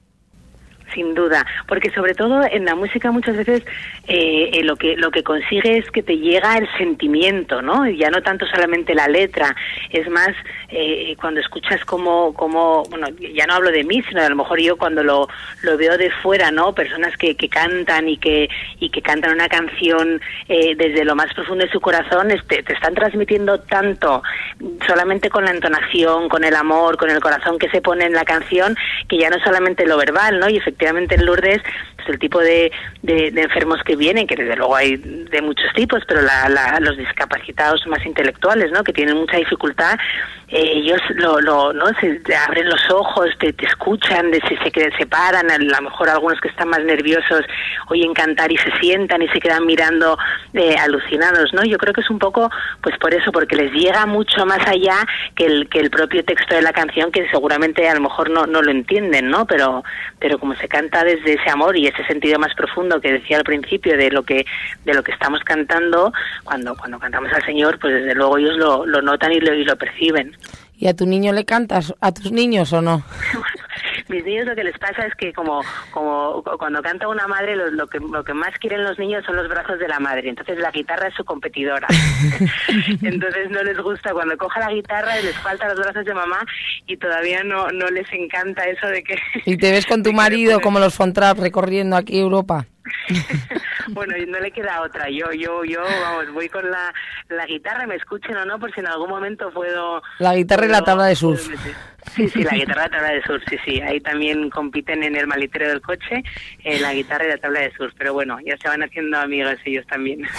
[0.93, 3.63] Sin duda, porque sobre todo en la música muchas veces
[4.07, 7.87] eh, eh, lo que lo que consigue es que te llega el sentimiento, ¿no?
[7.87, 9.55] Y ya no tanto solamente la letra,
[9.89, 10.29] es más
[10.69, 14.59] eh, cuando escuchas como como bueno ya no hablo de mí, sino a lo mejor
[14.59, 15.27] yo cuando lo,
[15.61, 16.73] lo veo de fuera, ¿no?
[16.73, 21.33] Personas que, que cantan y que y que cantan una canción eh, desde lo más
[21.33, 24.23] profundo de su corazón, este, te están transmitiendo tanto
[24.87, 28.25] solamente con la entonación, con el amor, con el corazón que se pone en la
[28.25, 28.75] canción,
[29.07, 30.49] que ya no solamente lo verbal, ¿no?
[30.49, 31.61] Y efectivamente en Lourdes
[31.97, 32.71] pues el tipo de,
[33.01, 36.79] de, de enfermos que vienen, que desde luego hay de muchos tipos, pero la, la,
[36.79, 38.83] los discapacitados más intelectuales, ¿no?
[38.83, 39.97] Que tienen mucha dificultad,
[40.51, 41.85] ellos lo, lo, ¿no?
[41.99, 46.39] Se abren los ojos, te, te escuchan, se, se, se paran, a lo mejor algunos
[46.41, 47.45] que están más nerviosos
[47.89, 50.17] oyen cantar y se sientan y se quedan mirando
[50.53, 51.63] eh, alucinados, ¿no?
[51.63, 52.49] Yo creo que es un poco,
[52.81, 56.55] pues por eso, porque les llega mucho más allá que el, que el propio texto
[56.55, 59.45] de la canción, que seguramente a lo mejor no, no lo entienden, ¿no?
[59.45, 59.83] Pero,
[60.19, 63.43] pero como se canta desde ese amor y ese sentido más profundo que decía al
[63.43, 64.45] principio de lo que,
[64.85, 66.11] de lo que estamos cantando,
[66.43, 69.63] cuando, cuando cantamos al Señor, pues desde luego ellos lo, lo notan y lo, y
[69.63, 70.35] lo perciben.
[70.81, 71.93] ¿Y a tu niño le cantas?
[71.99, 73.03] ¿A tus niños o no?
[74.07, 75.61] mis niños lo que les pasa es que como
[75.91, 79.35] como cuando canta una madre lo, lo, que lo que más quieren los niños son
[79.35, 81.87] los brazos de la madre entonces la guitarra es su competidora
[83.03, 86.39] entonces no les gusta cuando coja la guitarra les falta los brazos de mamá
[86.87, 89.15] y todavía no no les encanta eso de que
[89.45, 92.65] y te ves con tu marido como los Fontrap recorriendo aquí Europa
[93.89, 95.09] bueno, no le queda otra.
[95.09, 96.93] Yo, yo, yo, vamos, voy con la,
[97.29, 100.01] la guitarra, me escuchen o no, por si en algún momento puedo.
[100.19, 101.47] La guitarra puedo, y la tabla de surf.
[102.15, 103.81] Sí, sí, la guitarra y la tabla de surf, sí, sí.
[103.81, 106.23] Ahí también compiten en el malitero del coche
[106.63, 107.93] eh, la guitarra y la tabla de surf.
[107.97, 110.27] Pero bueno, ya se van haciendo amigos ellos también.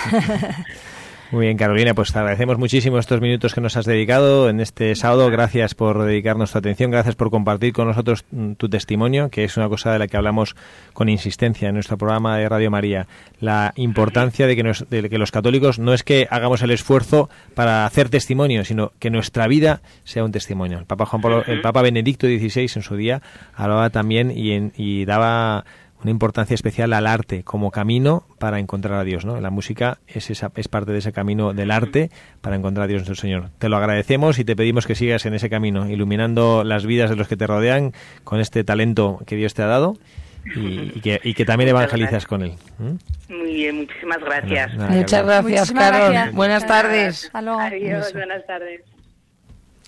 [1.33, 4.97] Muy bien, Carolina, pues te agradecemos muchísimo estos minutos que nos has dedicado en este
[4.97, 5.31] sábado.
[5.31, 9.57] Gracias por dedicarnos tu atención, gracias por compartir con nosotros mm, tu testimonio, que es
[9.57, 10.57] una cosa de la que hablamos
[10.93, 13.07] con insistencia en nuestro programa de Radio María.
[13.39, 17.31] La importancia de que, nos, de que los católicos no es que hagamos el esfuerzo
[17.55, 20.81] para hacer testimonio, sino que nuestra vida sea un testimonio.
[20.81, 23.23] El Papa Juan Pablo, el Papa Benedicto XVI en su día
[23.55, 25.65] hablaba también y, en, y daba
[26.03, 29.41] una importancia especial al arte como camino para encontrar a Dios, ¿no?
[29.41, 33.01] La música es esa, es parte de ese camino del arte para encontrar a Dios
[33.01, 33.51] nuestro Señor.
[33.59, 37.17] Te lo agradecemos y te pedimos que sigas en ese camino, iluminando las vidas de
[37.17, 37.93] los que te rodean
[38.25, 39.97] con este talento que Dios te ha dado
[40.45, 42.53] y, y, que, y que, también evangelizas con él.
[42.79, 43.35] ¿Mm?
[43.35, 44.75] Muy bien, muchísimas gracias.
[44.75, 46.13] Nada, Muchas gracias, Carol.
[46.13, 46.35] Gracias.
[46.35, 47.31] Buenas tardes.
[47.35, 48.81] Adiós, buenas tardes.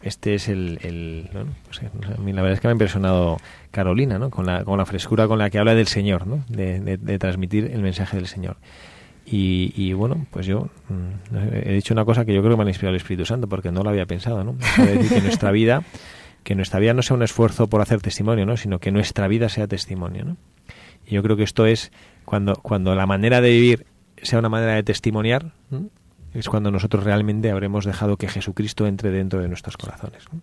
[0.03, 1.31] Este es el, el
[1.65, 3.39] pues, a mí la verdad es que me ha impresionado
[3.71, 4.31] Carolina, ¿no?
[4.31, 6.45] Con la, con la frescura con la que habla del Señor, ¿no?
[6.49, 8.57] De, de, de transmitir el mensaje del Señor.
[9.25, 12.69] Y, y, bueno, pues yo mm, he dicho una cosa que yo creo que me
[12.69, 14.57] ha inspirado el Espíritu Santo, porque no lo había pensado, ¿no?
[14.77, 15.85] que nuestra vida,
[16.43, 18.57] que nuestra vida no sea un esfuerzo por hacer testimonio, ¿no?
[18.57, 20.37] Sino que nuestra vida sea testimonio, ¿no?
[21.07, 21.93] Y yo creo que esto es
[22.25, 23.87] cuando, cuando la manera de vivir
[24.23, 25.53] sea una manera de testimoniar.
[26.35, 30.25] Es cuando nosotros realmente habremos dejado que Jesucristo entre dentro de nuestros corazones.
[30.33, 30.41] ¿no?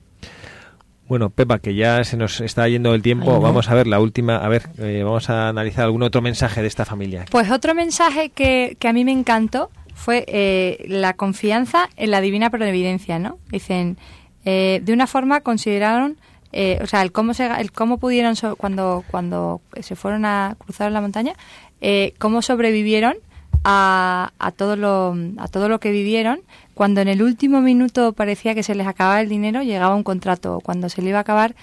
[1.07, 3.41] Bueno, Pepa, que ya se nos está yendo el tiempo, Ay, no.
[3.41, 6.67] vamos a ver la última, a ver, eh, vamos a analizar algún otro mensaje de
[6.67, 7.25] esta familia.
[7.31, 12.21] Pues otro mensaje que, que a mí me encantó fue eh, la confianza en la
[12.21, 13.39] divina providencia, ¿no?
[13.49, 13.97] Dicen,
[14.45, 16.17] eh, de una forma consideraron,
[16.51, 20.55] eh, o sea, el cómo, se, el cómo pudieron, so, cuando, cuando se fueron a
[20.59, 21.33] cruzar la montaña,
[21.81, 23.15] eh, cómo sobrevivieron
[23.63, 26.41] a, a, todo lo, a todo lo que vivieron.
[26.73, 30.59] Cuando en el último minuto parecía que se les acababa el dinero, llegaba un contrato.
[30.63, 31.55] Cuando se le iba a acabar,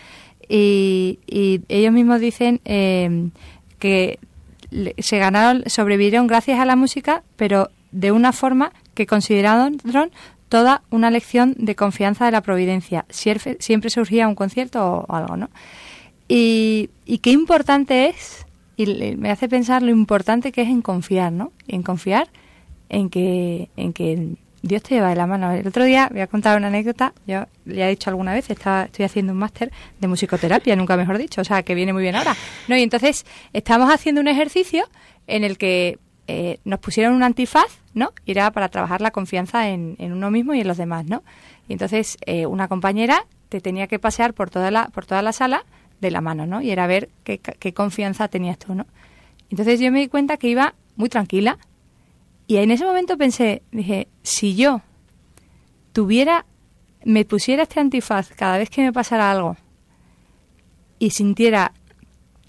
[0.48, 1.18] y,
[1.68, 3.30] ellos mismos dicen eh,
[3.78, 4.18] que
[4.98, 9.80] se ganaron, sobrevivieron gracias a la música, pero de una forma que consideraron
[10.48, 13.04] toda una lección de confianza de la providencia.
[13.08, 15.50] Siempre, siempre surgía un concierto o, algo, ¿no?
[16.28, 16.88] Y
[17.22, 18.45] qué importante es
[18.76, 21.52] y me hace pensar lo importante que es en confiar, ¿no?
[21.66, 22.28] En confiar
[22.88, 25.50] en que, en que Dios te lleva de la mano.
[25.52, 28.84] El otro día voy a contar una anécdota, yo ya he dicho alguna vez, estaba,
[28.84, 32.16] estoy haciendo un máster de musicoterapia, nunca mejor dicho, o sea, que viene muy bien
[32.16, 32.36] ahora.
[32.68, 34.84] No, y entonces estamos haciendo un ejercicio
[35.26, 38.12] en el que eh, nos pusieron un antifaz, ¿no?
[38.24, 41.22] Y era para trabajar la confianza en, en uno mismo y en los demás, ¿no?
[41.68, 45.32] Y entonces eh, una compañera te tenía que pasear por toda la, por toda la
[45.32, 45.64] sala
[46.00, 46.62] de la mano, ¿no?
[46.62, 48.86] Y era ver qué, confianza tenías tú, ¿no?
[49.50, 51.58] Entonces yo me di cuenta que iba muy tranquila
[52.46, 54.82] y en ese momento pensé, dije, si yo
[55.92, 56.46] tuviera,
[57.04, 59.56] me pusiera este antifaz cada vez que me pasara algo
[60.98, 61.72] y sintiera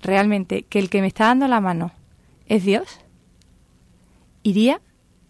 [0.02, 1.91] realmente que el que me está dando la mano
[2.48, 3.00] es Dios,
[4.43, 4.82] iría,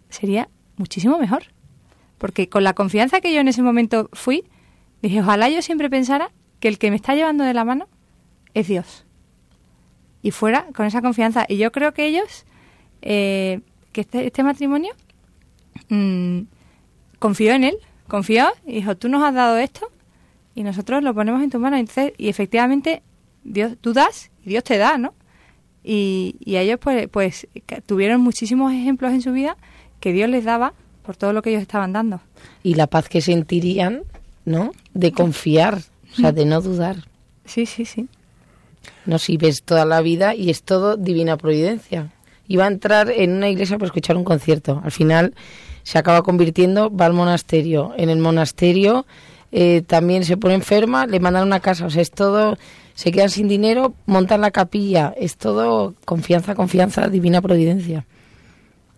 [0.08, 1.44] sería muchísimo mejor.
[2.18, 4.44] Porque con la confianza que yo en ese momento fui,
[5.02, 7.88] dije, ojalá yo siempre pensara que el que me está llevando de la mano
[8.54, 9.04] es Dios.
[10.22, 11.44] Y fuera con esa confianza.
[11.48, 12.44] Y yo creo que ellos,
[13.02, 13.60] eh,
[13.92, 14.92] que este, este matrimonio,
[15.88, 16.40] mmm,
[17.18, 19.90] confió en él, confió y dijo, tú nos has dado esto
[20.54, 21.78] y nosotros lo ponemos en tus manos.
[21.78, 23.02] Entonces, y efectivamente,
[23.44, 25.14] Dios, tú das y Dios te da, ¿no?
[25.84, 27.46] Y, y ellos pues, pues
[27.86, 29.56] tuvieron muchísimos ejemplos en su vida
[30.00, 32.20] que Dios les daba por todo lo que ellos estaban dando.
[32.62, 34.02] Y la paz que sentirían,
[34.44, 34.72] ¿no?
[34.92, 35.78] De confiar,
[36.12, 37.08] o sea, de no dudar.
[37.44, 38.08] Sí, sí, sí.
[39.06, 42.12] No, si ves toda la vida y es todo divina providencia.
[42.46, 44.80] Iba a entrar en una iglesia para escuchar un concierto.
[44.84, 45.34] Al final
[45.82, 47.92] se acaba convirtiendo, va al monasterio.
[47.96, 49.06] En el monasterio
[49.52, 51.86] eh, también se pone enferma, le mandan a una casa.
[51.86, 52.56] O sea, es todo,
[52.94, 55.14] se quedan sin dinero, montan la capilla.
[55.16, 58.06] Es todo confianza, confianza, divina providencia.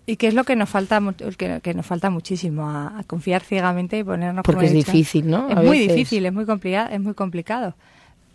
[0.07, 1.01] ¿Y qué es lo que nos falta
[1.37, 2.69] que, que nos falta muchísimo?
[2.69, 4.91] A, a confiar ciegamente y ponernos como Porque he es dicho.
[4.91, 5.49] difícil, ¿no?
[5.49, 5.95] Es A muy veces.
[5.95, 7.75] difícil, es muy complicado, es muy complicado.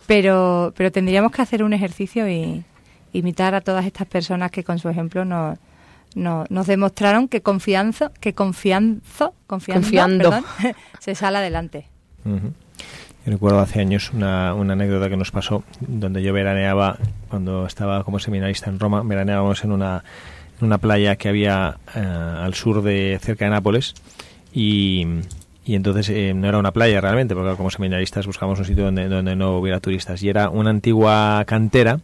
[0.08, 2.64] Pero, pero tendríamos que hacer un ejercicio y
[3.14, 5.58] imitar a todas estas personas que con su ejemplo nos,
[6.16, 10.30] nos, nos demostraron que confianza, que confianzo, confiando, Confiando.
[10.30, 10.46] perdón,
[11.00, 11.88] se sale adelante.
[12.24, 16.98] Yo recuerdo hace años una, una anécdota que nos pasó donde yo veraneaba
[17.30, 20.04] cuando estaba como seminarista en Roma, veraneábamos en una,
[20.60, 23.94] en una playa que había eh, al sur de cerca de Nápoles
[24.54, 25.06] y,
[25.66, 29.08] y entonces eh, no era una playa realmente porque como seminaristas buscábamos un sitio donde,
[29.10, 30.22] donde no hubiera turistas.
[30.24, 32.00] Y era una antigua cantera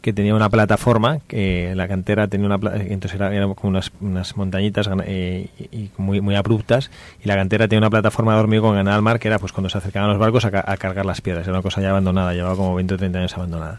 [0.00, 4.36] que tenía una plataforma, que la cantera tenía una entonces era, eran como unas, unas
[4.36, 6.90] montañitas eh, y, muy, muy abruptas,
[7.24, 9.68] y la cantera tenía una plataforma de hormigón ganada al mar, que era pues cuando
[9.68, 12.56] se acercaban los barcos a, a cargar las piedras, era una cosa ya abandonada, llevaba
[12.56, 13.78] como 20 o 30 años abandonada.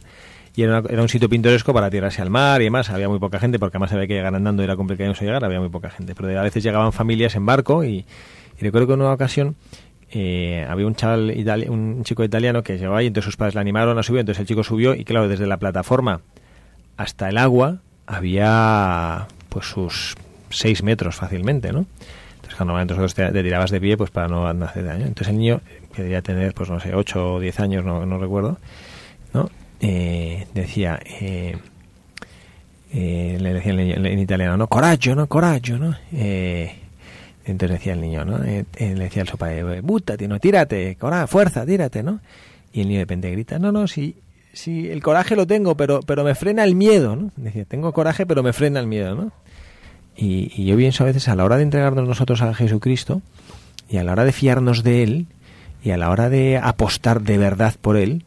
[0.56, 3.20] Y era, una- era un sitio pintoresco para tirarse al mar y demás, había muy
[3.20, 6.16] poca gente, porque además había que llegar andando era complicado llegar, había muy poca gente,
[6.16, 8.06] pero a veces llegaban familias en barco y,
[8.60, 9.56] y recuerdo que en una ocasión
[10.12, 13.62] eh, había un chaval, itali- un chico italiano que llegó ahí, entonces sus padres le
[13.62, 16.22] animaron a subir, entonces el chico subió y claro, desde la plataforma
[16.98, 20.16] hasta el agua había pues sus
[20.50, 21.86] seis metros fácilmente, ¿no?
[22.36, 25.06] Entonces, cuando nosotros te, tirabas de pie pues para no, hacer daño.
[25.06, 25.62] Entonces el niño,
[25.96, 28.58] que debía tener, pues no sé, ocho o diez años, no, no recuerdo,
[29.34, 29.50] ¿no?
[29.80, 31.58] Eh, decía, eh,
[32.94, 34.68] eh, le decía el niño en italiano, ¿no?
[34.68, 35.28] Coraggio, ¿no?
[35.28, 35.96] Coraggio, ¿no?
[36.12, 36.76] Eh,
[37.46, 38.44] entonces decía el niño, ¿no?
[38.44, 42.20] Eh, eh, le decía al su padre, bútate, no, tírate, cora, fuerza, tírate, ¿no?
[42.72, 44.16] Y el niño de repente grita, no, no, sí,
[44.54, 47.32] sí, el coraje lo tengo, pero, pero me frena el miedo, ¿no?
[47.36, 49.32] Decía, tengo coraje, pero me frena el miedo, ¿no?
[50.16, 53.22] Y, y yo pienso a veces a la hora de entregarnos nosotros a Jesucristo
[53.90, 55.28] y a la hora de fiarnos de Él
[55.84, 58.24] y a la hora de apostar de verdad por Él,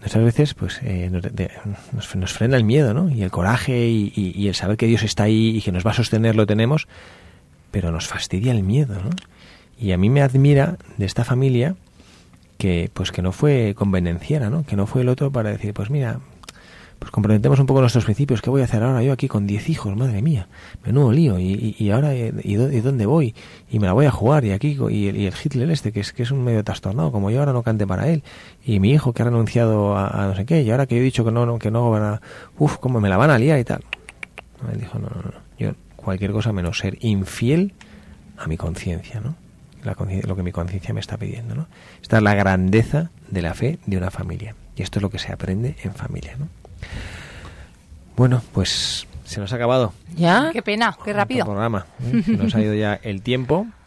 [0.00, 1.50] muchas veces pues eh, nos, de-
[1.92, 3.10] nos- frena el miedo, ¿no?
[3.10, 5.94] Y el coraje y el saber que Dios está ahí y que nos va a
[5.94, 6.86] sostener lo tenemos,
[7.80, 9.10] pero nos fastidia el miedo, ¿no?
[9.78, 11.76] Y a mí me admira de esta familia
[12.56, 14.64] que pues que no fue convenenciera, ¿no?
[14.64, 16.18] Que no fue el otro para decir, pues mira,
[16.98, 18.42] pues comprometemos un poco nuestros principios.
[18.42, 19.94] ¿Qué voy a hacer ahora yo aquí con 10 hijos?
[19.96, 20.48] Madre mía,
[20.84, 21.38] menudo lío.
[21.38, 23.32] ¿Y, y, ahora eh, ¿y, dó- y dónde voy?
[23.70, 24.44] Y me la voy a jugar.
[24.44, 27.12] Y aquí y el, y el Hitler este, que es, que es un medio trastornado,
[27.12, 28.24] como yo ahora no cante para él.
[28.66, 30.62] Y mi hijo que ha renunciado a, a no sé qué.
[30.62, 32.20] Y ahora que yo he dicho que no, no que no van a...
[32.58, 33.84] Uf, cómo me la van a liar y tal.
[34.72, 35.32] Él dijo, no, no, no.
[35.56, 35.70] Yo
[36.08, 37.74] cualquier cosa menos ser infiel
[38.38, 39.34] a mi conciencia, ¿no?
[39.84, 41.66] La conciencia- lo que mi conciencia me está pidiendo, ¿no?
[42.00, 44.54] Esta es la grandeza de la fe de una familia.
[44.74, 46.48] Y esto es lo que se aprende en familia, ¿no?
[48.16, 50.48] Bueno, pues se nos ha acabado ¿Ya?
[50.52, 51.44] Qué pena, qué rápido.
[51.44, 51.84] programa.
[52.02, 52.22] ¿eh?
[52.24, 53.66] Se nos ha ido ya el tiempo.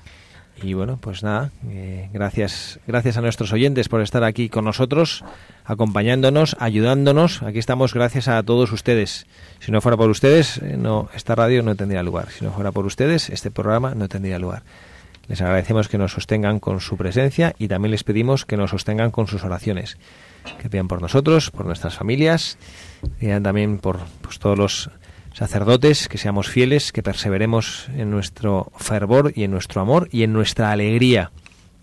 [0.63, 5.23] Y bueno, pues nada, eh, gracias, gracias a nuestros oyentes por estar aquí con nosotros,
[5.65, 7.41] acompañándonos, ayudándonos.
[7.41, 9.25] Aquí estamos gracias a todos ustedes.
[9.59, 12.29] Si no fuera por ustedes, eh, no, esta radio no tendría lugar.
[12.29, 14.61] Si no fuera por ustedes, este programa no tendría lugar.
[15.27, 19.11] Les agradecemos que nos sostengan con su presencia y también les pedimos que nos sostengan
[19.11, 19.97] con sus oraciones.
[20.61, 22.57] Que pidan por nosotros, por nuestras familias,
[23.19, 24.89] pidan también por pues, todos los
[25.33, 30.33] sacerdotes, que seamos fieles, que perseveremos en nuestro fervor y en nuestro amor y en
[30.33, 31.31] nuestra alegría,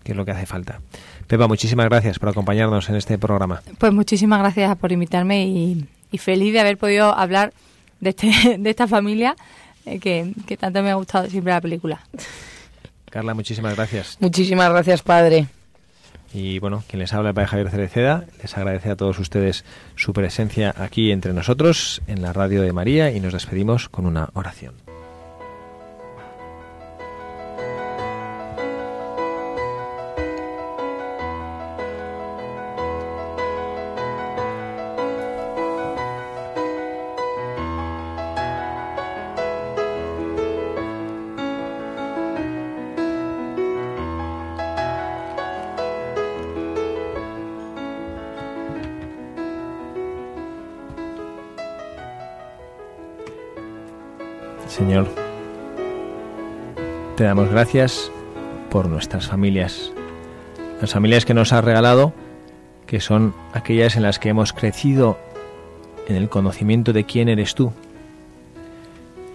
[0.03, 0.81] que es lo que hace falta.
[1.27, 3.61] Pepa, muchísimas gracias por acompañarnos en este programa.
[3.77, 7.53] Pues muchísimas gracias por invitarme y, y feliz de haber podido hablar
[7.99, 9.35] de, este, de esta familia
[9.85, 12.01] eh, que, que tanto me ha gustado siempre la película.
[13.09, 14.17] Carla, muchísimas gracias.
[14.19, 15.47] Muchísimas gracias, padre.
[16.33, 19.65] Y bueno, quien les habla, el padre Javier Cereceda, les agradece a todos ustedes
[19.95, 24.29] su presencia aquí entre nosotros en la radio de María y nos despedimos con una
[24.33, 24.88] oración.
[54.79, 55.09] Señor,
[57.17, 58.09] te damos gracias
[58.69, 59.91] por nuestras familias,
[60.79, 62.13] las familias que nos has regalado,
[62.87, 65.19] que son aquellas en las que hemos crecido
[66.07, 67.73] en el conocimiento de quién eres tú.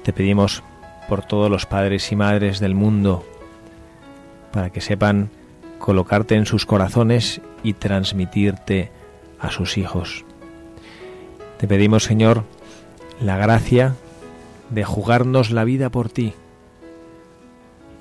[0.03, 0.63] Te pedimos
[1.11, 3.23] por todos los padres y madres del mundo,
[4.51, 5.29] para que sepan
[5.79, 8.91] colocarte en sus corazones y transmitirte
[9.39, 10.25] a sus hijos.
[11.59, 12.45] Te pedimos, Señor,
[13.21, 13.95] la gracia
[14.71, 16.35] de jugarnos la vida por ti.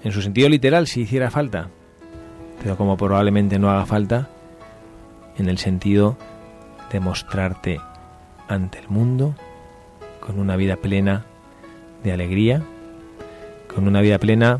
[0.03, 1.69] En su sentido literal, si hiciera falta,
[2.61, 4.29] pero como probablemente no haga falta,
[5.37, 6.17] en el sentido
[6.91, 7.81] de mostrarte
[8.47, 9.35] ante el mundo
[10.19, 11.25] con una vida plena
[12.03, 12.61] de alegría,
[13.73, 14.59] con una vida plena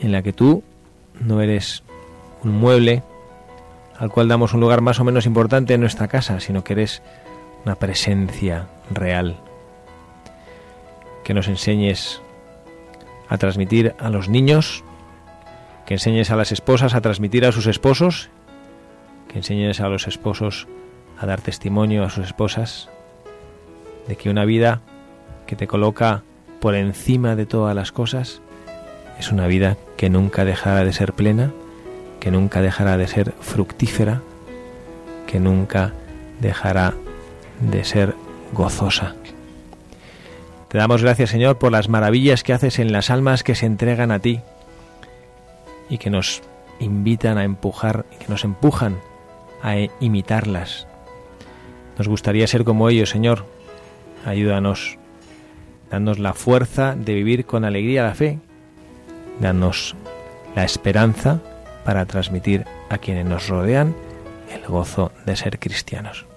[0.00, 0.62] en la que tú
[1.20, 1.82] no eres
[2.42, 3.02] un mueble
[3.98, 7.02] al cual damos un lugar más o menos importante en nuestra casa, sino que eres
[7.64, 9.36] una presencia real.
[11.24, 12.20] Que nos enseñes
[13.28, 14.84] a transmitir a los niños,
[15.86, 18.30] que enseñes a las esposas a transmitir a sus esposos,
[19.28, 20.66] que enseñes a los esposos
[21.18, 22.88] a dar testimonio a sus esposas
[24.08, 24.80] de que una vida
[25.46, 26.22] que te coloca
[26.60, 28.40] por encima de todas las cosas
[29.18, 31.52] es una vida que nunca dejará de ser plena,
[32.18, 34.22] que nunca dejará de ser fructífera,
[35.26, 35.92] que nunca
[36.40, 36.94] dejará
[37.60, 38.14] de ser
[38.52, 39.14] gozosa.
[40.70, 44.12] Te damos gracias, Señor, por las maravillas que haces en las almas que se entregan
[44.12, 44.40] a ti
[45.88, 46.42] y que nos
[46.78, 49.00] invitan a empujar, que nos empujan
[49.64, 50.86] a imitarlas.
[51.98, 53.46] Nos gustaría ser como ellos, Señor.
[54.24, 54.96] Ayúdanos.
[55.90, 58.38] Danos la fuerza de vivir con alegría la fe.
[59.40, 59.96] Danos
[60.54, 61.40] la esperanza
[61.84, 63.96] para transmitir a quienes nos rodean
[64.54, 66.29] el gozo de ser cristianos.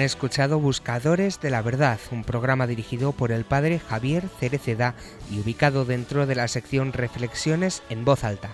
[0.00, 4.94] Han escuchado Buscadores de la Verdad, un programa dirigido por el padre Javier Cereceda
[5.30, 8.48] y ubicado dentro de la sección Reflexiones en voz alta.